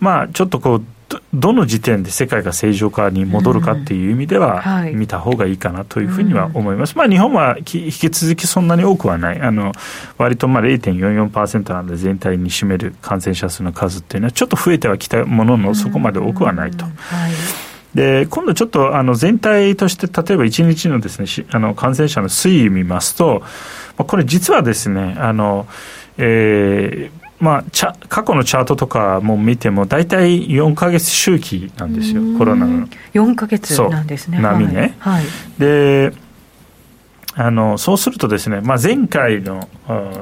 [0.00, 0.84] まあ、ちょっとこう、
[1.32, 6.98] どの時点で世界が正常化に戻るかっていう意味では、見た方がいいかなというふうには思います。
[6.98, 9.40] まあ、日本は引き続きそんなに多くはない。
[9.40, 9.72] あの、
[10.18, 16.84] 割とまあ0.44%なんで全体に占める感染者数の数っていうのはちょっと増えてはきたもののそこまで多くはないと。
[16.84, 17.65] はい
[17.96, 23.42] で今度ちょっとあの全体として例えば1日のですねあの感染者の推移見ますと
[23.96, 25.66] これ実はですねあの、
[26.18, 27.64] えーまあ、
[28.08, 32.86] 過去のチャートとかも見ても大体4か月周期なんですよコロナの。
[33.12, 34.38] 4か月なんですね。
[34.38, 35.24] 波ね、はい、
[35.58, 36.12] で
[37.34, 39.68] あのそうするとですね、まあ、前回の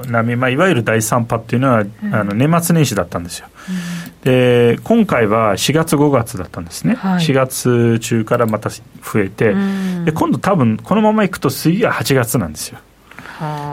[0.09, 8.81] 波、まあ、いわゆる第3波っていうのは、うん、あの年末年始だったんですよ、うん、で今回は4月5月だったんですね、はい、4月中からまた増
[9.21, 12.79] えて、うん、で今度多分このままいくと次は8月なんですよ。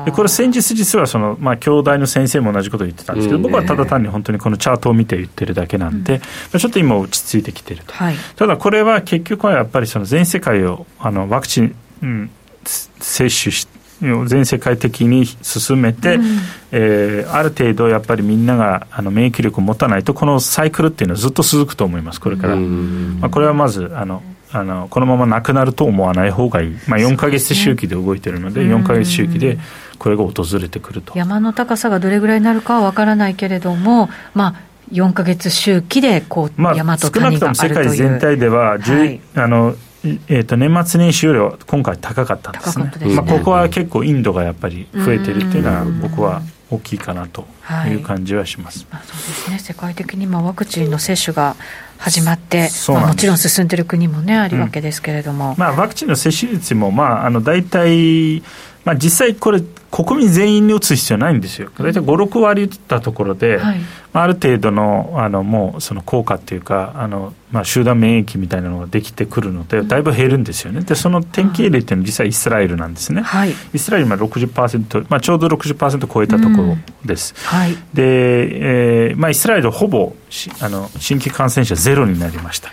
[0.05, 6.19] でこれ先日実はその、まあ、京大の先生も同じことを言ってたんですけど、僕はただ単に本当にこのチャートを見て言ってるだけなんで、
[6.51, 12.29] うん、ちょっと今落ち着いてきてると、はい、ただこれは結局はやっぱりその全世界をあのワクチン、うん、
[12.65, 13.67] 接種し
[14.01, 16.23] 全世界的に進めて、うん、
[16.71, 29.57] えー、ある程度やっぱりみんながあの免疫力を持たないとこのサイクルっていうのはずっと続くと思いますこれから、まあ、これはまずあのあのこのままなくなると思わない方がいい、まあ、4か月周期で動いてるので、で4か月周期で
[29.97, 31.17] これが訪れてくると。
[31.17, 34.55] 山の高さがどれぐらいになるかは分からないけれども、まあ、
[34.91, 37.69] 4か月周期でこう、まあ、山と谷があるという。
[37.69, 43.15] 少なくとも世界全体では、はい、あのえー、と年末年始よりは今回高かったんですね、ね。
[43.15, 47.45] まあ、ここは結構インドがやっぱり増えてるっていうのは僕は大きいかなと
[47.87, 48.87] いう感じはします、はい。
[48.93, 49.59] まあ、そうですね。
[49.59, 51.55] 世界的に今ワクチンの接種が
[51.97, 58.41] 始まって、まあ、もちろん進んでる国もねあるわけですけれども、うん、まあ、ワクチンの接種率も、まあ、あの大体、
[58.83, 61.69] まあ、実際これ国民全員に打つ必要ないんですよ。
[61.77, 63.81] 大体5、6割打ったところで、はい。
[64.13, 70.81] ある程度のあのもうその効果っていうかあの、まあ、集団免疫みたいなのができてくるのでだいぶ減るんですよね。
[70.81, 77.57] でその典型例っていうのは実はイスラエルなんですね、はい、イスラエルは60%、まあ、ちょうど60%超えたところです、うん。
[77.57, 80.13] はい、で、えーまあ、イスラエルほぼ
[80.59, 82.69] あの新規感染者ゼロになりました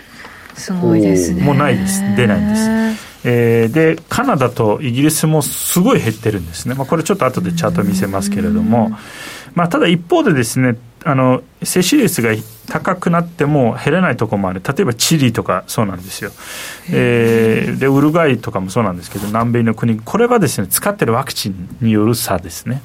[0.59, 1.43] すごいですね。
[1.43, 2.01] もうないです。
[2.15, 3.09] 出ないんです。
[3.23, 8.91] えー、でカナダとイギリスもすごい減ってるんですね、まあ、これちょっと後でチャート見せますけれども、
[9.55, 12.33] まあ、ただ一方でですねあの接種率が
[12.69, 14.61] 高くなっても減らないところもある。
[14.65, 16.31] 例えばチリとかそうなんですよ、
[16.91, 22.81] えー、でウルグアイとかもそうなんですけど南米の国これはですね使ってるワクチンによる差ですね。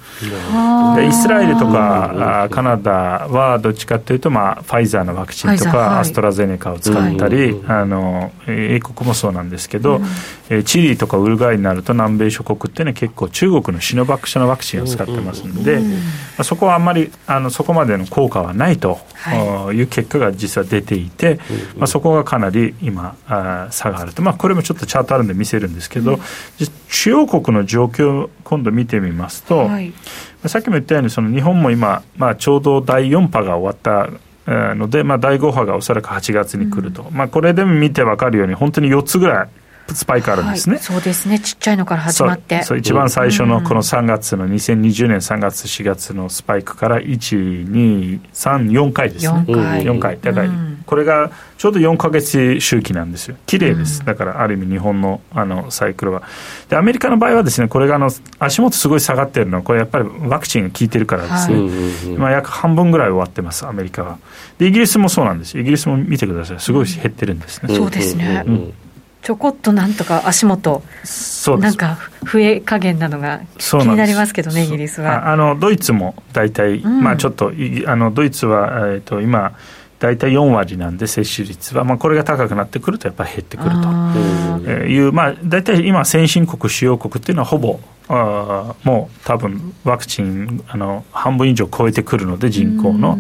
[0.96, 2.92] でイスラエルとかカナダ
[3.28, 10.00] はどっちかというと、まあ、ファイザーのワクチンとか、はい、アストラゼネカを使ったり、はい、あの英国もそうなんですけど、
[10.50, 15.98] うん、チリとかウルグアイになると南米諸国っていうのは結構中国のシノバック社のワクチンを使ってますので、うんま
[16.38, 21.38] あ、そこはあんまりあのそこまでの効果はないと、はい、いう結果が実は出ていて、
[21.76, 26.20] まあ、そこがかなり今あ差があると、まあ、これもちょっとチャートあるんで見せるんですけど、うん、
[26.88, 29.92] 主要国の状況を今度見てみますと、はい、
[30.46, 39.48] さっきも言ったようにその日本も今、まあ、ちょうど第4波が終わったので、まあ、第5波がおそらく8月に来ると、うん、まあ、これでも見て分かるように、本当に4つぐらい
[39.92, 42.62] スパイクあるんですね、はい、そうですね、ちっちゃいのから始まって。
[42.62, 50.18] そう一番最初のこの3月の2020年3月、4月のスパイクから1、2、3、4回ですね、4回、4回。
[50.20, 50.48] だから、
[50.86, 56.22] これがちょうど4か月周期なんですよ、綺麗です、だからある意味、日本のあのサイクルは。
[56.68, 64.18] で、アメリカの場合はですね、これがあの足元すごい下がってるのは、これやっぱりワクチンが効いてるからですね、はい、まあ、約半分ぐらい終わってます、アメリカは。
[64.58, 67.74] で、イギリスもそうなんです、イギリスも見てください、すごい減ってるんですね。
[67.74, 68.72] そうですね、うん
[69.24, 70.82] ちょこっとなんとか足元、
[71.58, 71.98] なんか
[72.30, 75.32] 増え加減なのが気になりますけどね、イギリスは。
[75.32, 77.50] あのドイツも大体、うん、まあちょっと
[77.86, 79.56] あのドイツは、えーと、今、
[79.98, 84.70] 大体4割なんで、接種率は、まあ、これが高くなってくると、やっぱり減ってくると。
[84.84, 93.18] いう、まあ、大体今、先進国、主要国っていうのは、ほぼあもう多分ワクチンあの半分以上超えてくるので人口の、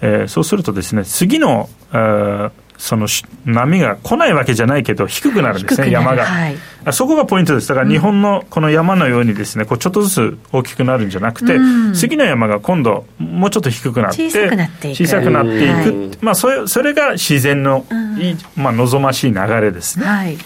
[0.00, 2.52] えー、そうするとですね次の、えー、
[2.82, 3.06] その
[3.44, 6.56] 波が来ないわけじゃないけど、低くなるんですね、山が、はい、
[6.90, 17.86] そこがポイントです、だから日本のこの山のようにです、ね、こうちょっとずつ大きくなるんじゃなくて、うん、次の山が今度、もうちょっと低くなって、小さくなっていく、小さくなっていく、はい、まあ、それそれが自然の
[18.18, 20.04] いい、まあ、望ましい流れですね。
[20.04, 20.36] はい。
[20.36, 20.42] で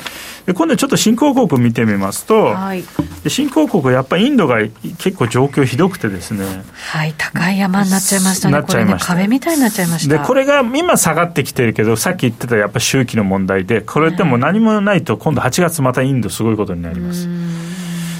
[0.54, 2.84] 今度ちょっと新興国見てみますと、はい、
[3.24, 4.58] で新興国やっぱりインドが
[4.98, 6.44] 結構状況ひどくてですね。
[6.72, 8.52] はい高い山になっちゃいましたね。
[8.52, 10.18] なっちゃいました、ね、壁みたいになっちゃいました。
[10.18, 17.28] でこれが今下がってきてるけどさっき言ってたやっぱ周期の問題でこれでも何もないと今度8月またインドすごいことになります。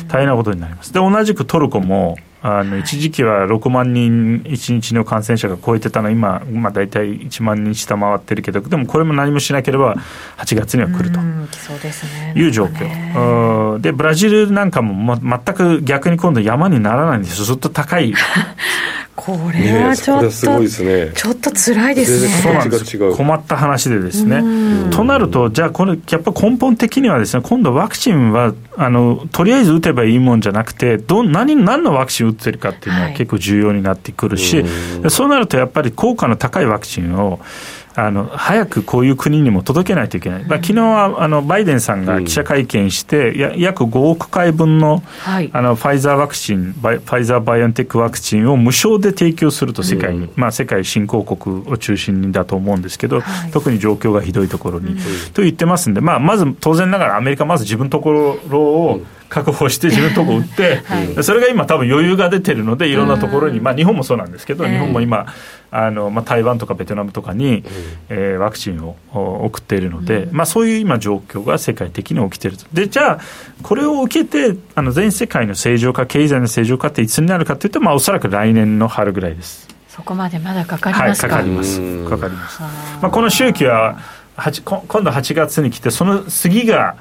[0.08, 0.92] 大変なことになります。
[0.92, 2.16] で同じくトルコも
[2.48, 9.96] あの一時期は6万人1日の感染者が超えてたの今、まあ、大体1万人下回ってるけどでもこれも何もしなければ
[10.36, 11.18] 8月には来ると。
[12.38, 18.14] いう状況、でブラジルなんかも、ま、全く逆に今度山にならないんですずっと高い
[19.16, 22.28] これはちょっと、すごいですね、ちょっと辛いですね。
[22.28, 22.98] そうなんです。
[22.98, 24.42] 困った話でですね。
[24.90, 34.66] となると、じゃあ、これ、やっぱ根本的にはですね、今度ワクチンは、あの、とりあえず打てばいいもんじゃなくて、ど何、何のワクチン打ってるかっていうのは結構重要になってくるし、は
[35.06, 37.40] い、そうなるとやっぱり効果の高いワクチンを、
[37.98, 54.98] あの早くこういう国にも届けないといけない、まあ昨日はあのバイデンさんが記者会見して、約5億回分の,、はい、あのファイザーワクチン、ファイザーバイオンテックワクチンを無償で提供すると、世界に、うん、まあ、世界新興国を中心にだと思うんですけど、はい、特に状況がひどいところに、うん、
[55.32, 58.12] と言ってますんで、まあ、まず当然ながら、アメリカ、まず自分のとこ
[58.48, 65.26] ろを、確保して自分のところ打って、 はい、それが今多分余裕が出てるのでいろんなところに、まあ、日本もそうなんですけど、日本も今
[65.70, 67.64] あの、まあ、台湾とかベトナムとかに、
[68.08, 72.64] えー、ワクチンを送っているので、まあ、そういう今状況が世界的に起きていると。
[72.72, 73.18] でじゃあ
[73.62, 79.68] これを受けてあの全世界の正常化経済の正常化っていつになるかというと、まあ、おそらく来年の春ぐらいです。
[79.88, 82.04] そこまでまだかかりますか、はい、かかります。
[82.08, 82.60] かかります。
[82.60, 83.98] まあ、この周期は
[84.64, 86.96] 今度8月に来てその次が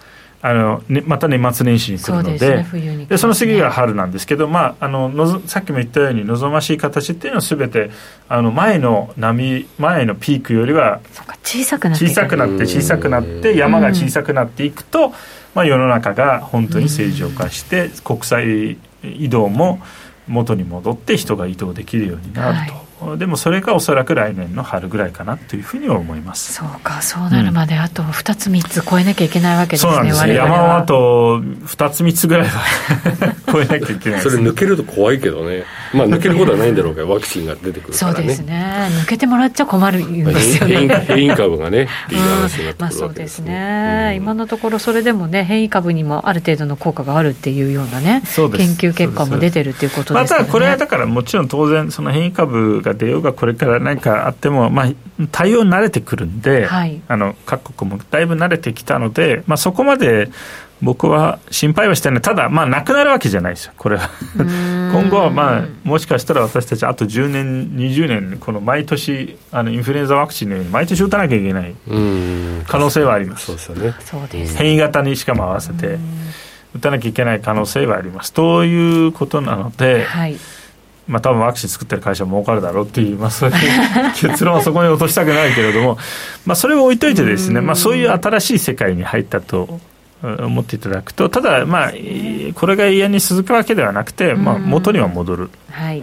[0.48, 7.90] あのね、また年末年始に来るので、そで、ねね、その次が春なんですけど、まあ、あののさっきも言ったように、望ましい形っていうのは、すべて
[8.30, 11.02] あの前の波、前のピークよりは
[11.42, 15.14] 小さくなって小さくなって、小さくなって、山が小さくなっていくと、
[15.56, 19.80] まあ、世の中が本当に正常化して、国際移動も
[20.28, 22.76] 元に戻って、人が移動できるようになると。
[22.76, 22.85] はい
[23.18, 26.54] でもそれがおそらく来年の春ぐらいかなというふうには思います。
[26.54, 30.28] そうかそうなるまであと2つ3つ超えなきゃいけないわけですね、そうなんです。
[30.30, 32.62] 山はあと2つ3つぐらいは
[33.52, 35.66] 超えなきゃいけない、ね、それ抜けると怖いけどね。
[35.94, 38.18] まあ抜けることはないんだろうけどワクチンが出てくるからね。
[38.18, 38.90] そうですね。
[39.04, 40.88] 抜けてもらっちゃ困るんですよね。
[41.06, 50.40] 変異株がねっていう話になってくるわけです、ね、まあそうですね、うん、今のところそれでもね変異株にもある程度の効果があるっていうようなね研究結果も出てるっていうことですね。
[50.40, 54.88] またこれはだからもちろん当然その変異株が出ようがこれから何かあっても、まあ、
[55.32, 60.30] 対応に慣れてくるんで、はい、あの各国もだいぶ慣れてきたので、まあ、そこまで
[60.82, 64.10] 僕は心配はしてない、ただ、まあ、なくなるわけじゃないですよ、これは。
[64.38, 71.76] 今後は、まあ、もしかしたら私たち、あと10年、20年、この毎年、あのインフルエンザワクチンのように、毎年打たなきゃいけない。
[72.68, 73.58] 可能性はあります。
[73.58, 75.98] そうですね、変異型にしかも合わせて、
[76.76, 78.34] 打たなきゃいけない可能性はあります。
[78.34, 80.38] ということなので、はい
[81.08, 83.58] まあ多分ワクチン作ってる会社も儲かるだろうっていう、まあ、そういう
[84.16, 85.98] 結論はそこに落としたくないけれども、
[86.46, 89.80] まあ、それを置いといてですね、まあ、そういう新しい世界に入ったと
[90.22, 91.92] 思っていただくとただまあ
[92.56, 96.02] これが嫌に続くわけではなくて、まあ、元には戻る、はい、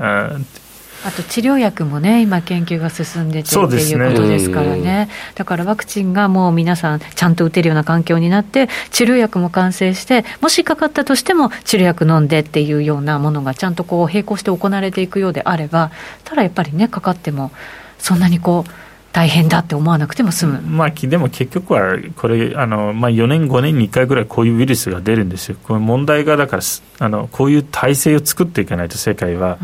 [1.04, 15.90] あと治療薬もね、今、研究が進んでてっていうことですからね、だからワクチンがもう皆さん、ちゃんと打てるような環境になって、治療薬も完成して、もしかかったとしても、治療薬飲んでっていうようなものがちゃんとこう並行して行われていくようであれば、
[16.24, 17.50] ただやっぱりね、かかっても、
[17.98, 18.70] そんなにこう、
[19.12, 26.62] 大変だって思わなくても済む、まあ、でも結局はこれあの、まあ、4年、5年に1回ぐらいこういうウイルスが出るんですよ、これ問題がだから
[26.98, 29.58] あの、こういう体制を作っていかないと、世界は、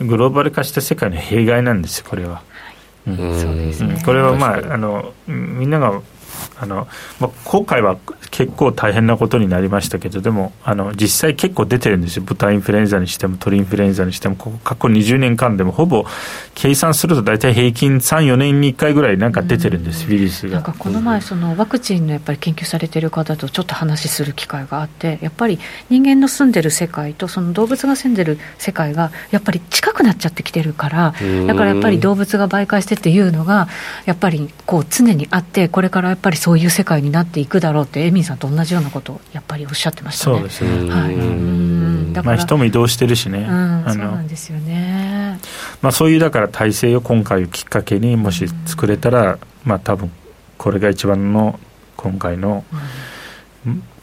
[0.00, 2.42] グローバル化した世界の弊害なんですよ、これは。
[3.06, 6.00] うん、そうですね、これは、まあ、あのみんなが
[6.58, 6.88] あの、
[7.20, 7.98] まあ、今回は
[8.30, 16.04] 結構大変なことになりましたけど、でもあの実際結構出てるんですよ、豚インフルエンザにしても鳥インフルエンザにしても、ここ過去20年間でもほぼ
[16.54, 20.54] 計算すると大体平均3、4年に1回ぐらいなんか出てるんです、ウイルスが。
[20.56, 25.58] なんかこの前、そのワクチンのやっぱり研究されてる方とちょっと話する機会があって、やっぱり
[25.90, 31.14] 人間の住んでる世界とその動物が住んでる世界がやっぱり近くなっちゃってきてるから、
[31.46, 33.68] だからやっぱり動物が媒介してっていうのが、
[34.06, 40.36] やっぱりこう常にあって、これからやっぱりそういう世界になっていくだろうって、エミンさんと同じようなことをやっぱりおっしゃってましたね。
[40.36, 42.12] そうですね、はい、うん。
[42.12, 45.40] だから、まあ、人も移動してるしね、うん、そうなんですよね、
[45.80, 50.10] まあ、そういうだから体制を今回をきっかけにもし作れたら、まあ多分
[50.58, 51.58] これが一番の
[51.96, 52.64] 今回の、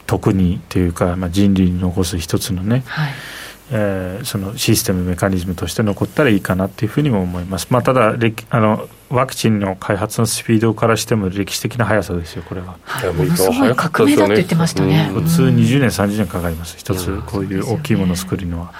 [0.06, 3.12] 特にというか、まあ、人類に残す一つのね、はい
[3.72, 7.68] えー、そのシステム、メカニズムとして残ったらいいかなというふうにも思います。
[7.70, 8.14] まあ、ただ
[8.50, 12.76] あのワクチンの開発のスピードからしても歴史的な速さですよ、これは。
[12.84, 15.10] はい、ものすごい革命だって言ってましたね。
[15.12, 18.72] 普通20年、30年かかります、一つ、こういう大きいものを作るのは。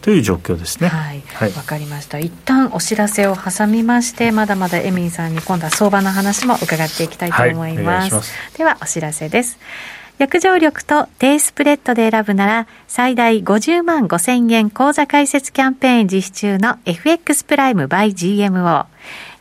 [0.00, 0.88] という状況ですね。
[0.88, 2.18] はい、わ、はい、かりました。
[2.18, 8.12] 一旦お知らせを挟みまして、まだまだエミンさんに今度は相場の話も伺っていきたいと思います。
[8.12, 9.58] はい、ますでは、お知らせです。
[10.22, 18.86] 約定力と低スプレッドで選ぶなら最大50万5千円口座開設キャンペーン実施中の FX プライム by GMO。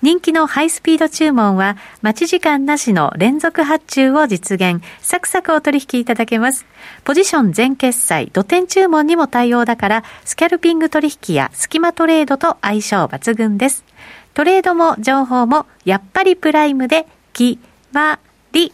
[0.01, 4.83] 人気のハイスピード注文は待ち時間なしの連続発注を実現。
[5.01, 6.65] サクサクお取引いただけます。
[7.03, 13.85] ポジション全決済、土点注文にも対応だからスキャルピング取引やスキマトレードと相性抜群です。
[14.33, 17.59] トレードも情報もやっぱりプライムで決
[17.91, 18.17] ま
[18.51, 18.73] り。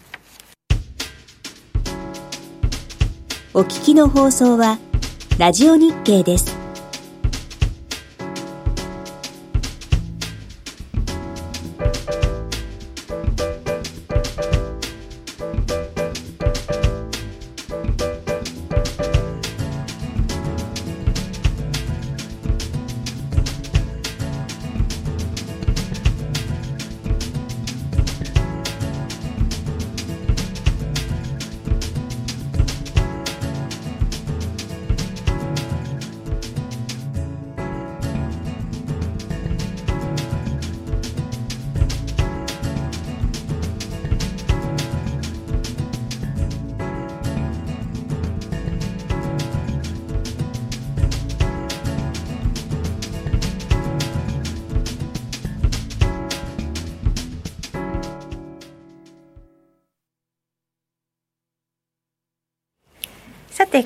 [3.53, 4.79] お聞きの放送は、
[5.37, 6.60] ラジオ日経です。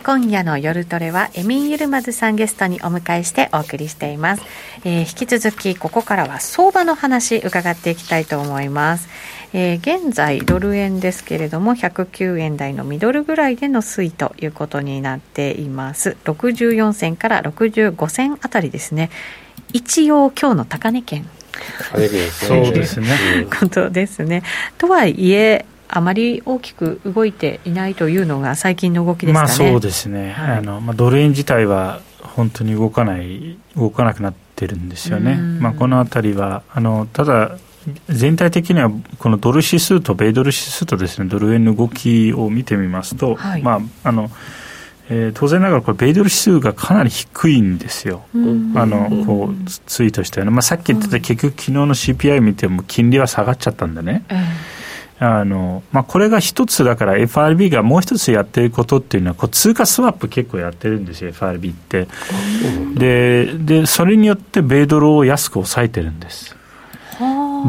[0.05, 4.43] 今夜の夜トレはエミン・ユルマズさんゲストにお迎えしてお送りしています、
[4.83, 9.09] えー、引き続きここからは相場の話伺っていきたいと思います、
[9.51, 16.17] えー、現在ドル円ですけれども109円台のミドルぐらいでの推移ということになっています。
[16.25, 19.09] 64銭から65銭あたりですね。
[19.73, 21.27] 一応今日の高値圏。
[21.89, 23.07] そうですね。
[23.59, 24.43] ことですね。
[24.77, 29.47] とはいえ、あまり大きく動いていないというのが最近の動きですかね。
[29.47, 35.35] まあ、そうですね、はい、あのまあ、ドル円自体は本当に動かない、動かなくなってるんですよね。
[35.35, 37.57] まあ、このあたりはあのただ
[38.09, 44.29] 全体的にはこのドル指数と米ドル指数とですねドル円の動きを見てみますと、はい、まああの
[45.07, 54.37] えー、当然ながらこれ米ドル指数がかなり低いんですよ、あのこうツイートしたような、まあ、さっき言ってた結局昨日の CPI 見ても金利は下がっちゃったんでね、うん
[55.17, 62.07] あのまあ、これが一つだから FRB がもう一つやってることっていうのはこう通貨スワップ結構やってるんですよ FRB って。
[62.95, 66.55] ででそれによって米ドルを安く抑えてるんです。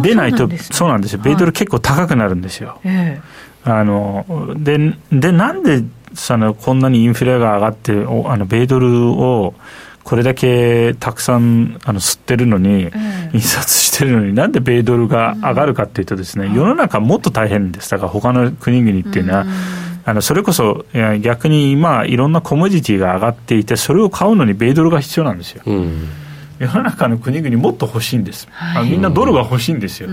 [0.03, 1.21] でないとそうなんですよ。
[1.23, 3.23] 米ドル結構高くなるんですよ、はい。
[3.65, 5.85] あのででなんで
[6.15, 9.55] そのこんなにインフレが上がっておあの米ドルを
[10.07, 12.93] これだけたくさんあの吸ってるのに、
[13.33, 17.91] 印刷してるのに、なんで米ドルが上がるかっていうとですね、世の中もっと大変です。
[17.91, 19.47] だから他の国々っていうのは、
[20.05, 20.85] あのそれこそ
[21.21, 25.63] 逆に今、いろんなコモディティが上がっていて、それを買うのに米ドルが必要なんですよ。
[25.67, 26.09] うん
[26.59, 30.09] 世の中の国々もっと欲しいんです、はい、みんなドルが欲しいんですよ。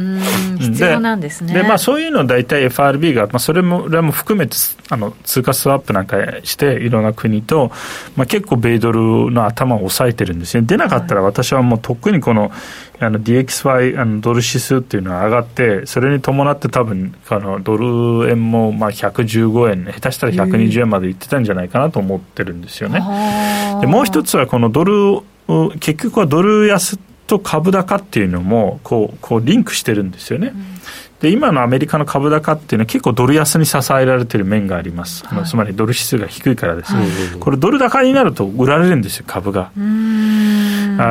[0.60, 1.54] 必要なんですね。
[1.54, 4.56] で、まあ、そういうのを大体 FRB が、まあ、それもれも含めて
[4.90, 7.72] あの通貨スワップなんかしていろんな国と、
[8.16, 10.64] まあ、結構米ドルの頭を抑えてるんですね。
[10.66, 12.52] 出なかったら私はもうとっくにこの
[13.00, 23.00] あの DXY あのドル指数っていうのは上がってそれに伴って多分あのドル円もまあ115円下手したら120円までいってたんじゃないかなと思ってるんですよね。
[23.82, 25.22] でもう一つはこのドル
[25.80, 26.98] 結局はドル安
[27.28, 30.52] と株高っていうのもこうこうリンクしてるんですよね。
[30.54, 30.66] うん、
[31.22, 39.72] で今のアメリカの株高っていうのは結構ドル安に支えられてる面があります、はい、つまりドル指数が低いからですね、はい、これドル高になると売られるんですよ株が。
[39.76, 39.80] あ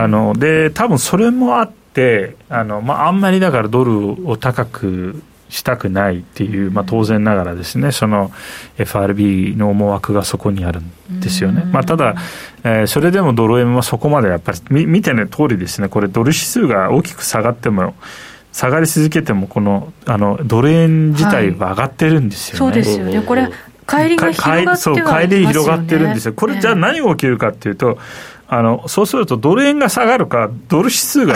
[0.06, 5.22] ので多分それもあってあの、まあ、あんまりだからドルを高く
[5.52, 8.32] したくないっていう、まあ、当然ながらですね、その
[8.78, 11.62] FRB の思惑がそこにあるんですよね。
[11.70, 12.14] まあ、ただ、
[12.64, 17.94] えー、それでもドル円はそこまでやっぱり、み見ての通りですね、これ、ドル指数が大きく下がっても、
[18.50, 22.72] 下がり続けても、このあのドル円自体は上がってるんですよね。
[22.72, 23.50] はい、そうですよねこれ
[23.86, 26.32] 帰りが広がっては、ね、そう帰り広がってるんですよ。
[26.32, 27.98] これじゃあ何が起きるかっていうと、
[28.48, 31.34] あのそうするとドル円が下がるか、ドル指数が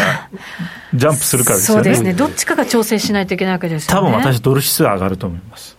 [0.95, 1.85] ジャンプするかですよね。
[1.85, 2.13] そうですね。
[2.13, 4.09] どっちかが調整しないといけないわけですよね。
[4.09, 5.77] 多分私、ドル指数上がると思います。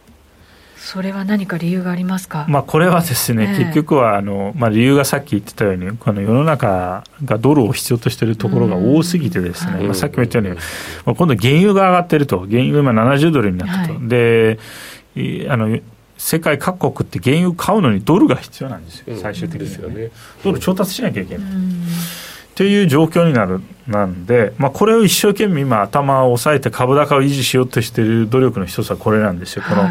[0.77, 10.55] それは何か理由がありますか、まあ、これはですね、結局はあの、まあ、理由がさっき言ってたように、この世の中がドルを必要としているところが多すぎてですね、まあ、さっきも言ったように、
[11.05, 13.93] まあ、今度、原油が上がってると、原油今70ドルになったと。
[13.95, 14.59] はい、で
[15.49, 15.77] あの
[16.17, 20.11] 世界各国って原油買うのにドルが必要なんですよ、最終的に、は、ね、
[20.43, 21.47] ドル調達しなきゃいけない。
[22.55, 29.89] という状況になるなんで、まあ、これを一生懸命今、頭を押さえて株高を維持しようとしている努力の一つはこれなんですよ、この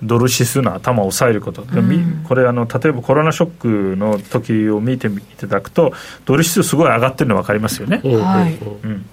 [0.00, 5.92] ドル指数の頭を抑えること、うん、これあの、例えばコロナショックの時を見ていただくと、
[6.24, 8.00] ドル指数すごい上がってるの分かりますよね。
[8.04, 8.54] はい、
[8.84, 9.04] うん、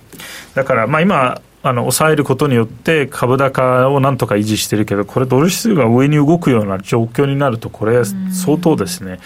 [0.54, 9.20] だから、まあ、今あの抑えることによって株高をなんとか維持してるけどこれドル指数が上に動くような状況になるとこれ相当ですね。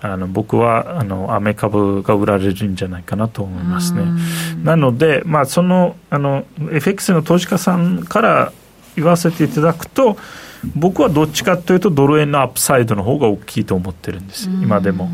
[0.00, 4.04] あの僕はあのアメ株が売られるんじゃないかなと思いますね。
[4.62, 8.52] なので、まあ、そのあの FX の投資家さんから
[8.94, 10.18] 言わせていただくと
[10.74, 14.50] 僕はどっちかというとドル円のアップサイドの方が大きいと思ってるんです。
[14.50, 15.08] 今でも。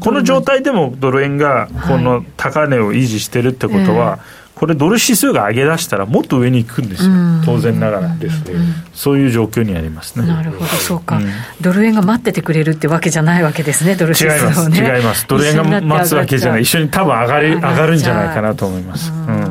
[0.00, 4.40] この状態でもドル円がこの高値を維持してるってことは、はいえ。
[4.40, 7.10] ーこれドル指数が上げ出したらもっと上に行くんですよ、
[7.44, 8.54] 当然ながらですね、
[8.94, 10.26] そういう状況にありますね。
[10.26, 11.26] なるほどそうか、うん、
[11.60, 15.26] ドル円が待っててくれるってわけじゃないわけですねドル指数を、ね、違います違います。
[15.28, 16.62] ドル円が待つわけじゃない。
[16.62, 19.43] 一緒に多分上がり上がるんじゃないかなと思います、うん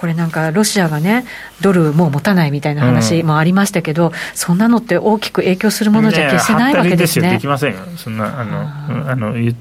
[0.00, 1.26] これなんかロシアがね、
[1.60, 7.32] ドルもう持たないみたいな話もありましたけど、うん、そんなのって大きく影響するものじゃ決してないわけですね。
[7.32, 9.54] できませんよ、そんなあのあの言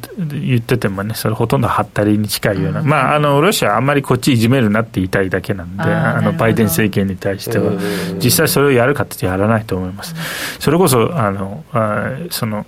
[0.60, 7.74] っててもね、それほとんどはったりに近いような、うん、まあ、あのロシア、あんまりこっちいじめるなって言いたいだけなんで、あのバイデン政権に対しては、
[8.24, 10.16] 実際それをやるかってやらないと思います。
[10.60, 12.66] それこそあのあその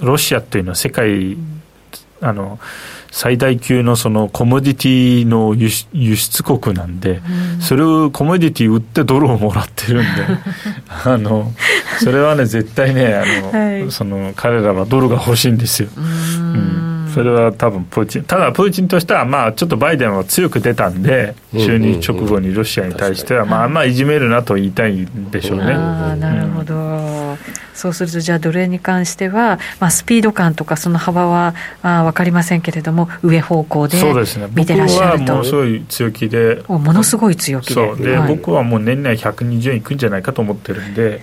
[0.00, 1.38] ロシアというのは世界
[2.20, 2.58] あの
[3.18, 7.20] 最大級のそのコモディティの輸輸出国なんで、
[7.56, 10.08] うん、それをコモディティ売ってドルをもらってるんで
[11.04, 11.52] あの
[11.98, 15.88] それはね絶対ねあの、はい、その彼らはドルが欲しいんですよ。
[15.96, 25.72] うんそれは多分プーチン、ただプーチンとしては、まあ、ちょっとバイデンは強く出たんで、就任直後にロシアに対しては、まあ、あんまいじめるなと言いたいんでしょうね。
[25.72, 27.36] あなるほど、
[27.74, 33.98] そうすると、じゃあ、ドル円に関しては、まあ、スピード感とか、その幅はあ分かりませんけれども、上方向で
[34.54, 35.32] 見てらっしゃると。
[35.32, 37.74] ものすごい強気で、ものすごい強気で。
[37.74, 41.22] そうで、はい、僕はもう年内120円いくんじゃないかと思ってるんで。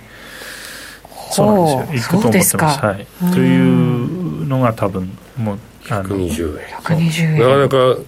[1.30, 2.18] そうなんですよ。
[2.18, 2.56] いくと思ってます。
[2.56, 3.06] はい。
[3.32, 6.66] というのが多分もう120円。
[6.80, 7.38] 120円。
[7.38, 8.00] なかなか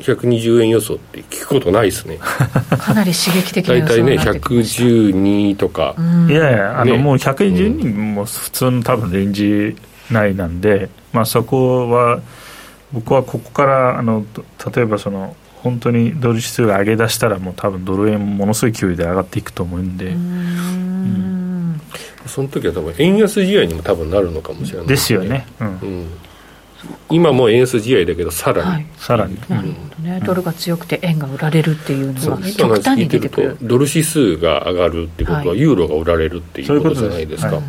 [0.00, 2.18] 120円予想って聞くことないですね。
[2.78, 5.94] かなり刺激的な予想大体ね112とか、
[6.28, 9.76] いやいやあの、ね、もう112も普通の多分レンジ
[10.10, 12.20] 内なんで、まあ、そこは
[12.92, 14.24] 僕はここからあの
[14.74, 20.06] 例えばその本当にドル指数が上げ出したらもう多分ドル円ものすごい勢いで上がっていくと思うんで。
[20.06, 21.30] うん。
[22.26, 26.06] その時は多分円安試合にも多分なるのかもしれないですよね、うん、うん
[27.10, 33.56] 今も円安試合だけどさらに、はい、さらに、なるほどね、ドルが強くて円が売られるっていうのは極端に出てくる。
[33.60, 37.62] ドル指数が上がるってことは、ユーロが売られるっていうことじゃないですか、そう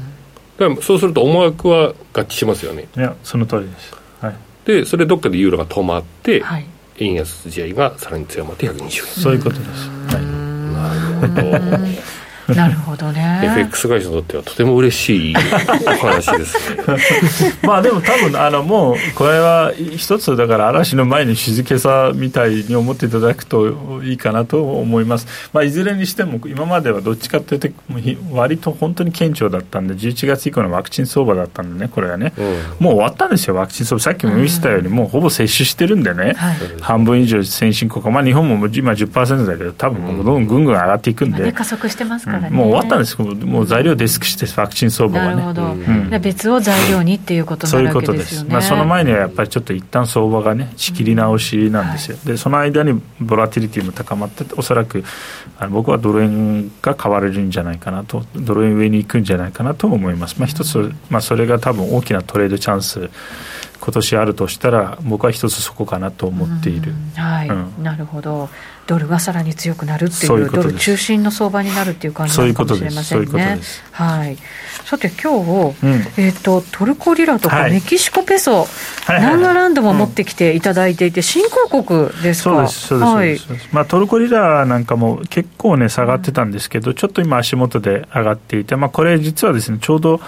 [0.57, 2.87] だからそうすると思惑は合致しますよね。
[2.95, 4.35] いやその通りです、はい、
[4.65, 6.65] でそれどっかでユーロが止まって、はい、
[6.99, 10.25] 円安試合がさらに強まって120円そういうことです、はい、
[11.31, 11.87] なるほど
[12.55, 13.41] なるほどね。
[13.43, 16.83] FX 会社にとってはとても嬉しいお話ですね。
[17.63, 27.69] まあでも多分あのもうこれは一つだから嵐の前に静けさみたいに思っていただくといいかなと思います、まあ、いずれにしても今まではどっちかというと
[28.31, 38.03] 割と本当に顕著だったんで11月以降のワクチン相場だったんでねこれはね、うん、もう終わったんですよワクチン相場さっきも見せたように、もうほぼ接種してるんでね、はい、半分以上先進国。
[38.11, 45.35] まあ日本も今10%だけど多分もうどんどんぐんぐん上がっていくんで、加速してますからね、もう終わったんですもう材料デスクしてワクチン相場がね。
[45.35, 48.53] なるほど、うん、別を材料にっていうことなわけですよね。
[48.53, 55.03] まあ、その前にはやっぱりちょっと一旦相場がね仕切り直しなんですよ、はい、でその間にボラティリティも高まっておそらく
[55.57, 60.37] あの僕はドル円が買われるんじゃないかなとドル円上に行くんじゃないかなと思います。
[60.39, 63.09] まあ一つ、まあ、それが多分大きなトレードチャンス
[63.79, 68.49] 今年あるとしたら僕は一つそこかなと思っている、はい、うん、なるほど
[68.87, 73.59] ドルがさらに強くなるっていうドル中心の相場になるっていう感じなのかもしれませんね。
[73.91, 74.37] はい、
[74.85, 78.65] さて今日、うん、えーと、トルコリラとかメキシコペソ、
[79.05, 82.67] はい、ナンガランドも持ってきていただいていて、新興国ですか？
[82.67, 90.19] そうです、まあ、トルコリラなんかも結構ね下がってたんですけど、うん、ちょっと今足元で上がっていて、まあ、これ実はですねちょうど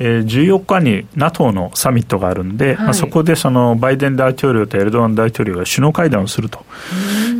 [0.00, 6.64] えー、14日に NATO のサミットがあるんで、はい、まあ、そこでそのバイデン大統領とエルドアン大統領が首脳会談をすると、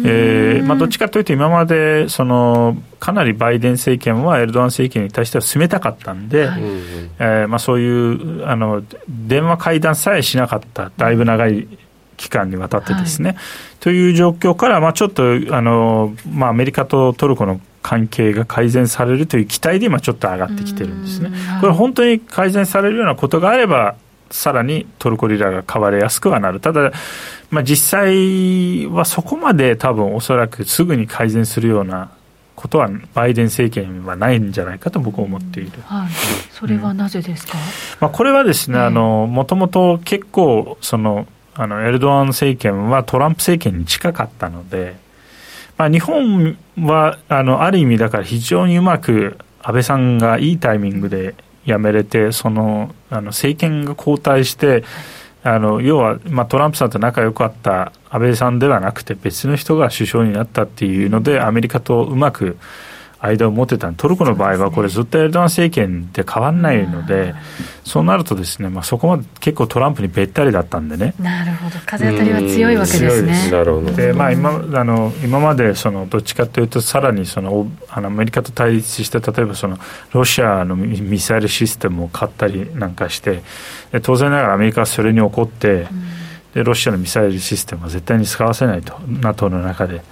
[0.05, 11.69] えーまあ、どっちかというと、今までそのかなりバイデン政権はエルドアン政権に対しては進めたかったんで、はい、えー、まあ、そういうあの電話会談さえしなかった、だいぶ長い
[12.17, 13.39] 期間にわたってですね、はい、
[13.81, 21.31] という状況から、まあ、ちょっとあの、まあ、アメリカとトルコの関係が改善されるという期待で今ちょっと上がってきてるんですね。
[21.61, 23.95] これ本当に改善されるようなことがあれば
[24.31, 26.61] さらにトルコリラが買われやすくはなる。
[26.61, 26.93] ただ、
[27.51, 32.11] まあ、実際はそこまで多分おそらくすぐに改善するような
[32.59, 36.09] ことはバイデン政権はないんじゃないかと僕は思っている、はい、
[36.51, 37.63] それはなぜですか、うん、
[38.01, 44.97] まあ、これはですねもともと結構そのあのエルドアン政権はトランプ政権に近かったので
[45.79, 51.37] まあ、日本はあのある意味だから非常にうまく安倍さんがいいタイミングで
[51.67, 54.83] 辞めれてそのあの政権が交代して
[55.45, 62.57] あの要は、まあ、トランプさんと仲良かった安倍さんではなくて別の人が首相になったっていうのでアメリカとうまく
[63.21, 67.35] 間を持てたトルコの場合はこれずっとエルドアン政権で変わらないので、
[67.85, 71.15] そうなるとですね、まあ、そこまで結構トランプにべったりだったんでね。
[71.19, 71.77] なるほど。
[71.85, 73.51] 風当たりは強いわけですね。
[73.51, 73.93] なるほど。
[73.93, 79.79] で、まあ、今あの今までそのどっちかというとさらにそのあのアメリカと対立して例えばその
[80.13, 83.43] ロシアのミサイルシステムを買ったりなんかして
[84.03, 85.89] 当然ながらアメリカはそれに怒って、
[86.55, 90.03] でロシアのミサイルシステムは絶対に使わせないと NATO の中で。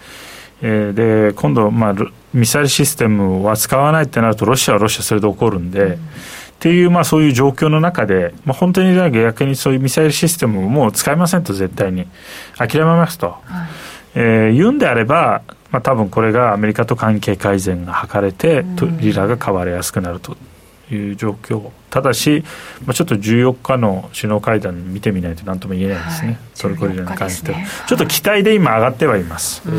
[0.63, 1.95] えー、で今度、まあ、
[2.37, 5.97] ミサイルシステムは使わないってなるとロシアはロシアそれで怒るんで、うん、っ
[6.61, 12.07] ていう、まあ、そういう状況の中で、まあ、本当に逆にそういうミサイルシステムをもう使いませんと絶対に。
[12.59, 13.69] 諦めますと、はい、
[14.15, 20.37] えー、言うんであれば、まあ、多分これがアメリカと関係改善が図れて、うん、リラが買われやすくなると
[20.91, 21.71] いう状況。
[21.91, 22.45] ただし、
[22.85, 29.73] まあ、ちょっと14日の首脳会談見てみないと何とも言えないですね、はい、トルコリラに関しては、ね、ちょっと期待で今上がってはいます、う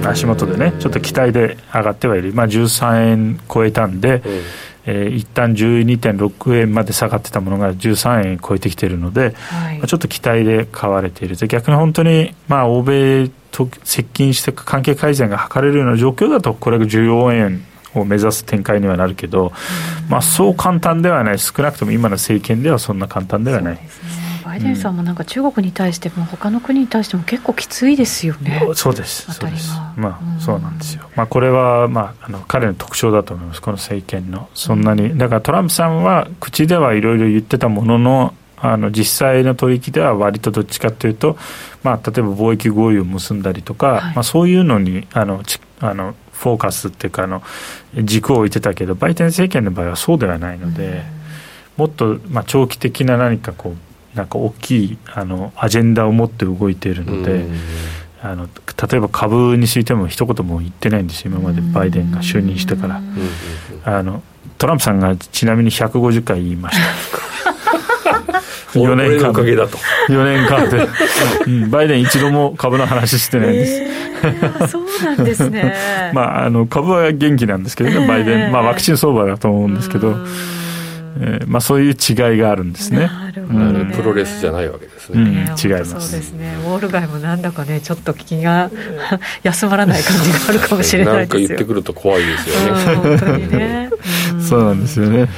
[0.00, 4.42] ん、足元でねちょっと期待で上がってはいる、まあ、13円超えたんで、うん。
[4.90, 11.36] えー、一旦12.6円まで下がってたものが13円超えてきているので、はい、まあ、ちょっと期待で買われている。
[11.36, 19.52] 逆に本当に、まあ、欧米と接近して関係改善が図れるような状況だとこれが14円を目指す展開にはなるけど、
[20.08, 23.78] まあ、そう簡単ではない少なくとも今の政権ではそんな簡単ではない。
[24.48, 28.66] バイデンさんもなんか中国に対しても他の国に対しても結構きついですよね。
[28.74, 29.30] そうです。
[29.30, 29.74] そうです。
[29.96, 31.08] まあ、そうなんですよ。
[31.16, 33.60] まあこれはまああの彼の特徴だと思います。
[33.60, 38.34] この政権のそんなに、だからトランプさんは口ではいろいろ言ってたものの。
[38.60, 41.38] あの実際の取引では割とどっちかというと、
[41.84, 47.42] まあ、例えば貿易合意を結んだりとか、はい、まあ、そういうのにあのちあのフォーカスっていうかあの
[47.94, 51.02] 軸を置いてたけどバイデン政権の場合はそうではないので、
[51.76, 53.74] もっとまあ長期的な何かこ
[54.14, 57.44] うなんか大きいあのアジェンダを持って動いているので。
[58.20, 58.48] あの
[58.90, 63.00] 例えば株についても一言も言ってないんですよ、今までバイデンが就任してから、
[63.84, 64.24] あの
[64.58, 66.82] トランプさんがちなみに150回言いました。
[68.82, 69.56] 4年間で
[70.08, 70.88] 4年間で、
[71.46, 75.74] うん、バイデン一度も株の話してないんです、そうなんですね。
[76.14, 80.16] まあ、あの株は元気なんですけどね、バイデン、まあ、ワクチン相場だと思うんですけど、
[81.20, 83.00] えーまあ、そういう違いがあるんですね。
[83.00, 85.20] なるほど、ね、プロレスじゃないわけですね。
[85.20, 85.90] うん、ね違います。
[85.90, 86.56] そうですね。
[86.64, 88.70] ウォール街もなんだかね、ちょっと気が
[89.42, 91.40] 休まらない感じがあるかもしれないですよ。
[91.40, 92.92] なんか言ってくると怖いですよね。
[92.92, 93.90] うん本当にね。
[94.36, 95.28] んそうなんですよね。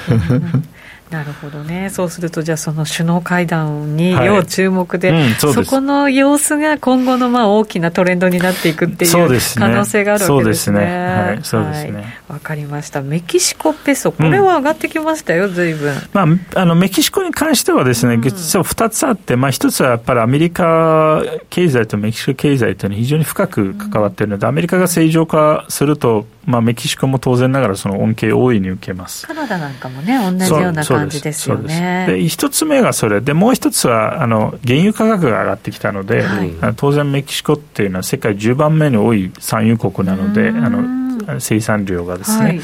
[1.10, 4.26] なるほどね、そうすると、じゃあ、その首脳会談にはい。
[4.26, 5.70] 要注目で、うんそうです。
[5.70, 9.12] この様子が今後のまあ大きなトレンドになっていくっていう
[9.56, 10.78] 可能性があるわけですね。
[10.78, 11.06] そうですね。
[11.26, 11.92] はいそうですね。
[11.94, 15.94] はいわかりました、メキシコペソ、これは上がってきましたよ、ずいぶん。
[16.12, 16.22] ま
[16.54, 29.26] あ、あのメキシコに関してはですね、実は2つあって、まあ、1つはやっぱりアメリカ経済とメキシコ経済というのは非常に深く関わっているので、アメリカが正常化すると、まあ、メキシコも当然ながらその恩恵を大いに受けます。
[29.26, 32.06] カナダなんかもね、同じような感じですよね。
[32.08, 41.00] で一つ目がそれで、もう一つはあの原油価格が上がってきたので、はい当然メキシコっていうのは世界10番目に多い産油国なので、うんあの
[41.38, 42.62] 生産量がですね、はいま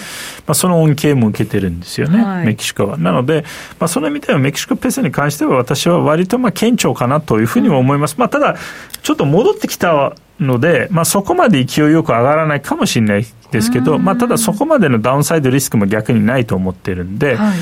[0.48, 2.96] あ、その恩恵も受けてるんですよね、はいメキシコは。
[2.96, 3.44] なので、
[3.78, 8.16] まあ、その意味ではメキシコペソに関しては私は割とまあ顕著かなというふうにも思います。
[8.18, 8.56] まあ、ただ、
[9.02, 17.58] ちょっと戻ってきたので、まあ、そこまで勢いよく上がらないかもしれないですけど、まあ、ただそこまでのダウンサイドリスクも逆にないと思ってるんで、はい。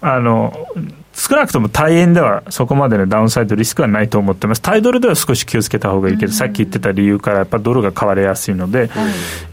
[0.00, 0.52] あの、
[1.12, 4.62] 少なくとも大円ではそこまでのダウンサイドリスクはないと思ってます。
[4.62, 8.88] タイドルでは少し気をつけた方がいいけど、さっき言ってた理由からやっぱドルが買われやすいので、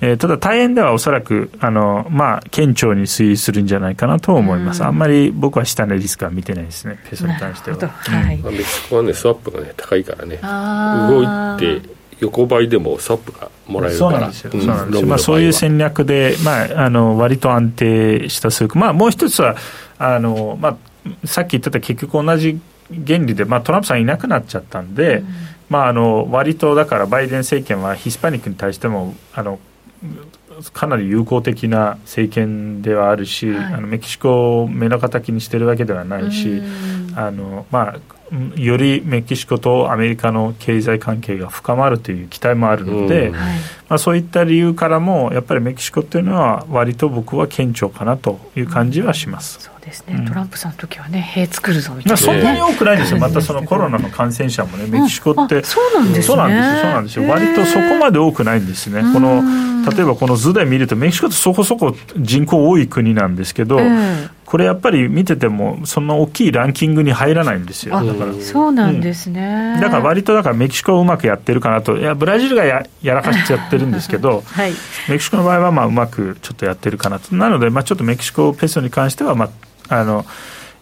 [0.01, 4.83] えーただ大円ではおそらく、あの、まあ、顕著に推移するんじゃないかなと思います。
[4.83, 7.77] あんまり僕は下値リスクは見てないですね、ペソに関しては。
[7.77, 8.17] なるほど。
[8.17, 8.37] はい。
[8.37, 11.89] まあメキシコはね、スワップがね、高いからね、あ動ーいて、
[12.19, 14.51] 横ばいでもスワップがもらえるから、そうなんですよ。
[14.53, 14.99] うんそうなんですよ。
[14.99, 18.77] ロングのまあ、そういう戦略で、まあ、あの、割と安定した数句。
[18.77, 19.55] まあ、もう一つは、
[19.97, 22.59] あの、まあ、さっき言ってた結局同じ
[23.05, 25.23] 原理で、まあ、トランプさんいなくなっちゃったんで、
[25.69, 29.59] まあ、あの、割とだからバイデン政権はヒスパニックに対しても、あの、
[30.73, 38.01] かなり友好的な政権ではあるし、はいあのメキシコを目の敵にしてるわけではないし、うんあのまあ、うん
[38.55, 43.33] よりメキシコとアメリカの経済関係が深まるという期待もあるので、うん。
[43.35, 43.57] はい。
[43.87, 49.59] まあ、そういった理由からもやっぱりメキシコっていうのは割と僕は顕著かなという感じはします。
[49.61, 50.25] そうですね、うん。
[50.25, 52.13] トランプさんの時はね、兵作るぞみたいな。
[52.13, 56.33] まあ、そんなに多くないですよ、またその コロナの感染者もね、メキシコって、うなんですね。
[56.33, 59.43] そうなんですよ、そうなんですよ、割とそこまで多くないんですね、この
[59.91, 68.33] 例えばこの図で見ると、メキシコってそこそこ人口多い国なんですけど、ええこれやっぱり見てても、そんな大きいランキングに入らないんですよ、あだから。
[68.35, 69.77] そうなんですね。
[69.81, 74.71] だから割とだからメキシコはうまくやってるかなと、いや、ブラジルがややらかしちゃってるんですけど、 はい、
[75.09, 79.49] メキシコの場合はまあうまくちょっとやってるかなと、なので、まあ、ちょっとメキシコペソに関しては、ま
[79.89, 80.25] ああの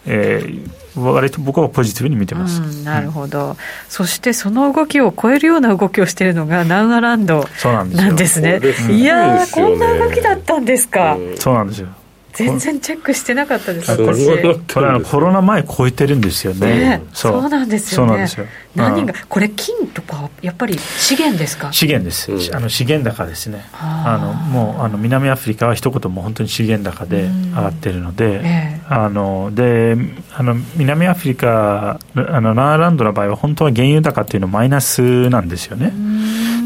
[0.05, 2.61] えー、割と僕はポジティブに見てます。
[2.61, 3.57] うん、なるほど、
[3.89, 8.59] そしてその動きを超えるような動きをしているのがナウアランドそうなんですね。
[8.59, 11.37] これすごいいやこんな動きだったんですか、うん。
[11.37, 11.87] そうなんですよ。
[12.33, 13.95] 全然チェックしてなかったです。
[13.95, 16.67] これあのコロナ前超えてるんですよね。
[16.67, 18.27] ね、そうなんですよね。
[18.75, 21.71] 何がうんこれ金とかやっぱり資源ですか？
[21.71, 29.95] 資源です、うんあの資源高ですね、あのもうあの南アフリカは一言も本当に資源高でうん上がってるので、ええあので
[30.35, 35.93] あの南アフリカ、あのナーランドの場合は、本当は原油高っていうのはマイナスなんですよね。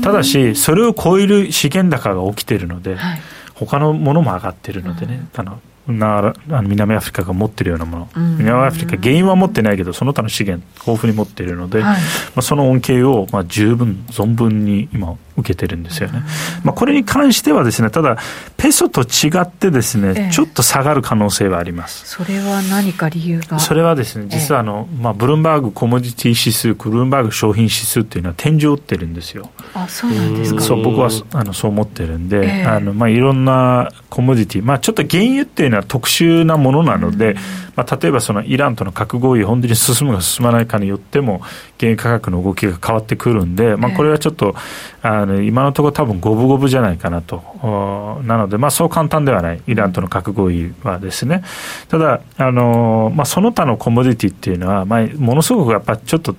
[0.01, 3.21] ただし、それを超える資源高が起きてるので、はい。
[3.65, 8.37] 他のものも上がってるのでね、あのなあの南アフリカが持ってるようなもの、うん。
[8.37, 11.97] 南アフリカ、原油は持ってないけど、その他の資源、豊富に持っているので、はい。
[11.97, 12.01] ま
[12.37, 16.23] あ、その恩恵をまあ十分、存分に今、受けてるんですよね。
[16.63, 18.17] まあ、これに関してはですね、ただ、
[18.57, 22.05] ペソと違ってですね、ええちょっと下がる可能性はあります。
[22.07, 23.59] それは何か理由が？
[23.59, 29.51] それはですね、実はあの、まあ、ブルームバーグコモディティ指数、ブルームバーグ商品指数っていうのは天井を打ってるんですよ。
[29.73, 30.61] あ、そうなんですか。
[30.61, 37.35] そう僕はあのそう思ってるんで、ええあのまあ、いろんなコモディティ、まあ、ちょっと原油っていうのは特殊なものなので、
[37.75, 41.41] まあ、例えばそのイランとの核合意、本当に進むか進まないかによっても、
[41.79, 44.55] 原油価格の動きが変わってくるんで、まあ、これはちょっと、
[45.01, 51.43] あの今のところ、多分五分五分じゃないかなと、おなので、まあ、そう簡単ではない、イランとの核合意はですね、
[51.89, 56.35] ただ、あのまあ、その他のコモディティっていうのは、まあ、ものすごくやっぱちょっと、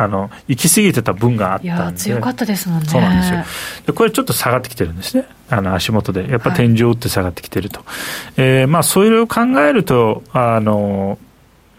[0.00, 1.98] あの行き過ぎてた分があったんで。
[1.98, 2.86] 強かったですもんね。
[2.86, 3.44] そうなんですよ。
[3.86, 5.24] で、これちょっと下がってきてるんですね。
[5.50, 6.30] あの、足元で。
[6.30, 7.80] やっぱ天井打って下がってきてると。
[8.36, 11.18] えーまあ、そういうのを考えると、あの、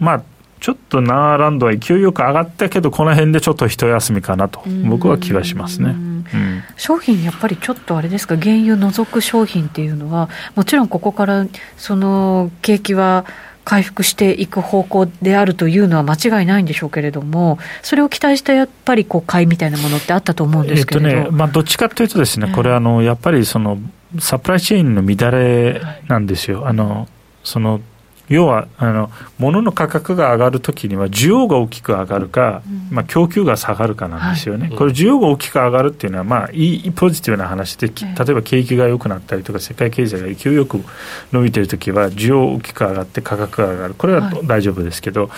[0.02, 0.22] まあ、
[0.60, 5.92] ちょっとナーランドは勢いよく上がったけど、この辺でちょっと一休みかなと、僕は気がしますね。
[5.92, 11.46] うんうん商品、やっぱりちょっとあれですか、原油除く商品っていうのは、もちろんここから
[11.78, 13.26] その景気は
[13.64, 23.80] 回復していく方向であるというのは間違いないんでしょうけれども、それを期待したやっぱりこう買いみたいなものってあったと思うんですけれど、えっとね、まあ、どっちかというとですね、ええこれあの、やっぱりその、
[24.20, 26.68] サプライチェーンの乱れなんですよ。
[26.68, 27.08] あの、
[27.44, 27.80] その、
[28.30, 40.84] 要はあの物の価格が上がるときには需要が大きく上がるか、うん、まあ、供給が下がるかなんですよね、はい、これ需要が大きく上がるっていうのは、まあ、いいポジティブな話で例えば景気が良くなったりとか世界経済が勢いよく
[41.32, 43.94] 伸びているときは需要大きく上がって価格が上がる。
[43.96, 45.30] これは大丈夫ですけど、はい、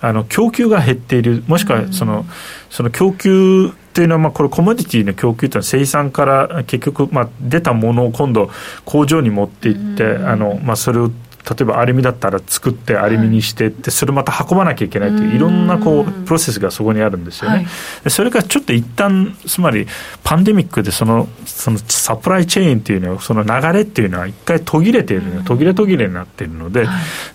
[0.00, 2.24] あの供給が減っているもしくはそのうん、
[2.70, 8.50] その供給というのは、まあ、これ、コモディティの供給というのは、生産から結局、まあ、出たものを今度、
[8.84, 11.10] 工場に持っていって、あのまあ、それを
[11.48, 17.66] 例えばアルミだったら作ってアルミにしてって、それまた運ばなきゃいけないといういろんなこうプロセスがそこにあるんですよね。
[18.08, 19.86] それがちょっと一旦つまり
[20.24, 26.88] パンデミックでそのそのサプライチェーンっていうのはその流れっていうのは一回途切れている途切れ途切れになっているので、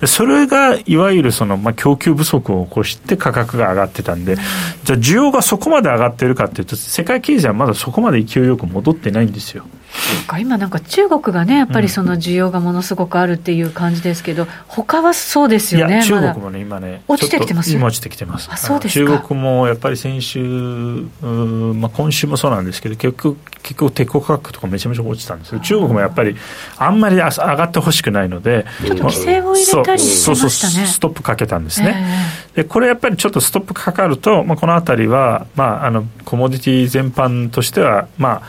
[0.05, 4.35] それがいわゆるそのまあ供給不足を起こして価格が上がってたんで、
[4.83, 9.65] じゃあ需要がそこまで上がってるかっていうと世界経済はまだそこまで勢いよく戻ってないんですよ。
[10.39, 17.71] 今なんか中国がねやっぱりその需要がものすごくあるっていう感じですけど、他はそうですよね中国もね今ね落ちてきてます？
[17.73, 18.49] 今落ちてきてます。
[18.51, 25.59] あそうです中国もやっぱり先週、まあ、今週もそうなんですけど結局結局鉄鋼価格とかめちゃめちゃ落ちたんですよ。
[25.59, 26.35] 中国もやっぱり
[26.77, 30.33] あんまり上がってほしくないのでちょっと規制を入れたりしましたね。
[30.33, 38.41] そうそうストップかけたんですね、えー、でこれやっぱりちょっとストップかかると、まあ、この辺りは、まあ、あのコモディティ全般としてはまあ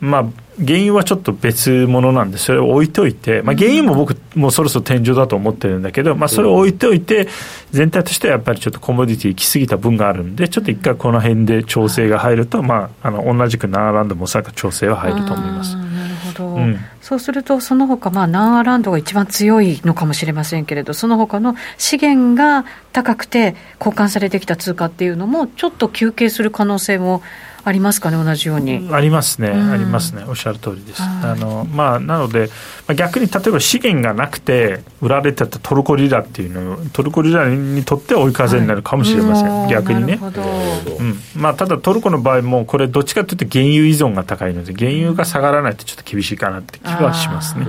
[0.00, 0.24] まあ
[0.58, 7.28] 原油はちょっと別物なんで、それを置いといて、まあ、原油も僕、もうそろそろ天井だと思ってるんだけど、まあ、それを置いといて、
[7.72, 15.76] 全体としてはやっぱりちょっとコモディティ行き過ぎた分があるんで、ちょっと一回この辺で調整が入ると、まあ、あの同じくナーランドもおそらく調整は入ると思います。
[15.76, 27.22] なるほど、うん、そうすると、その他まあナーランドが一番強いのかもしれませんけれど、その他の資源が高くて交換されてきた通貨っていうのも、ちょっと休憩する可能性も
[27.66, 28.88] ありますかね、同じように。
[28.92, 31.02] ありますね、うん、ありますね、おっしゃる通りです。
[31.02, 32.50] あのまあ、なので、
[32.86, 40.18] まあ、逆に例えば資源がなくて売られてたトルコリラっていうのトルコリラにとって追い風になるかもしれません、はい、逆にね。
[40.22, 47.64] うんまあ、ただ、トルコの場合も、これ、どっちかというと原油依存が高いので、原油が下がらないとちょっと厳しいかなって気はしますね。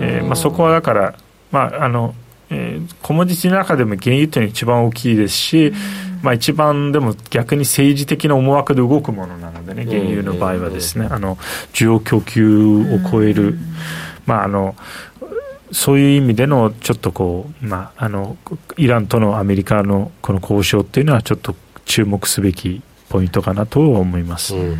[0.00, 1.14] えーまあ、そこはだから、
[1.50, 2.14] まああの
[2.50, 5.72] えー、コモディティの中でも原油っていうのが一番大きいですし、
[6.22, 11.36] まあ、一番でも逆に政治的な思惑で動くものなのでね、原油の場合はですね、あの
[11.72, 13.58] 需要供給を超える、
[14.26, 14.74] まあ、あの
[15.70, 18.36] そういう意味でのちょっとこう、まあ、あの
[18.76, 24.54] イランとのアメリカのこの交渉っていうのは、ちょっと注目すべきポイントかなと思います。
[24.54, 24.76] うん、うん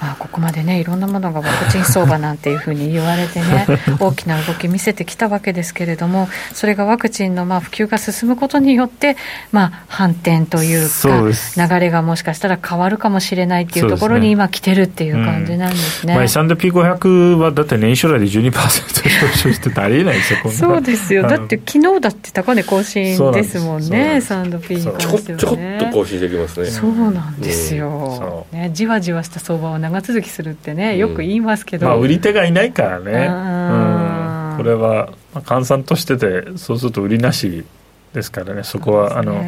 [0.00, 3.66] まあ、ここまでねいろんなものがワクチン相場なんていうふうに言われてね
[4.00, 9.16] 大きな動き見せてきたわけですけれどもそれがワクチンのまあ普及が進むことによって、
[9.52, 11.22] まあ、反転というか
[11.56, 16.14] 流れがもしかしたら変わるかもしれないっていうところに今来てるっていう感じなんですね。
[16.14, 16.16] うん。
[16.16, 21.22] まあ、S&P500 はだって年初来で12%上昇してありえないですよそうですよ。
[21.22, 26.66] だって昨日だって高値更新ですもんね S&P に関しては、ね、ちょこっと更新できますね。
[26.66, 37.64] そうなんですよ、うん、ね、じわじわした相場を長続きするってね、よく言いますけど、まあ、売り手がいないからね、うん、これは換算としてて、そうすると売りなし
[38.12, 39.44] ですからね、そこは、あの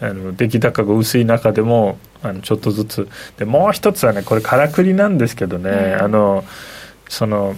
[0.00, 3.08] あの出来高が薄い中でもあのちょっとずつ。
[3.36, 6.44] でもう一つはねこれからくりなんですけどね、あの
[7.08, 7.56] その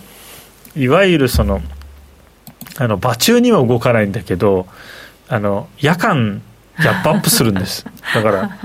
[0.76, 1.60] いわゆるその
[2.78, 4.66] あの場中には動かないんだけど
[5.28, 6.42] あの夜間
[6.78, 7.84] ギャップアップするんです。
[8.14, 8.58] だから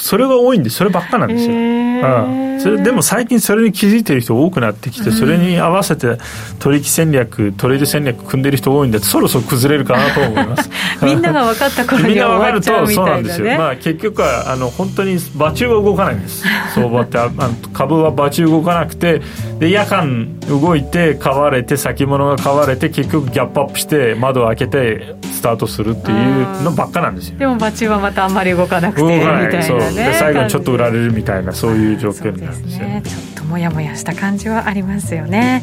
[0.00, 6.18] それが多いんでそればっかなんですよ、うん、それでも最近それに気づいてる人多くなってきてそれに合わせて
[6.58, 10.70] 取引戦略トレード戦略組んでる人多いんでそろそろ崩れるかなと思います。
[11.02, 16.44] みんなが分かった頃には終わっちゃうみたいな、ね、そうなんですよ、まあ、結局はあの本当に場中は動かないんです。
[16.74, 19.20] 相場ってあの株は場中動かなくて
[19.58, 27.38] で夜間動いて買われて先物が買われて結局ギャップアップして窓を開けてスタートするっていうのばっかなんですよ。
[27.38, 30.16] でも場中はまたあんまり動かなくてみたいなね。
[30.18, 32.86] 最後にちょっと売られるみたいなそういう状況になるんですよ。
[32.86, 35.62] ね、ね、ちょっともやもやした感じはありますよね。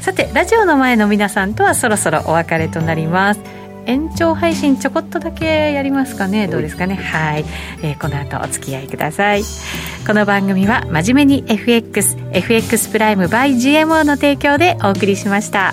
[0.00, 3.40] さてラジオの前の皆さんとはそろそろお別れとなります。
[3.86, 6.48] 延長配信ちょこっとだけやりますかね。
[6.48, 6.94] どうですかね。
[6.94, 7.44] はい、
[7.82, 9.42] えー、この後お付き合いください。
[10.06, 15.72] この番組は真面目に FXFX プライム by GMO の提供でお送りしました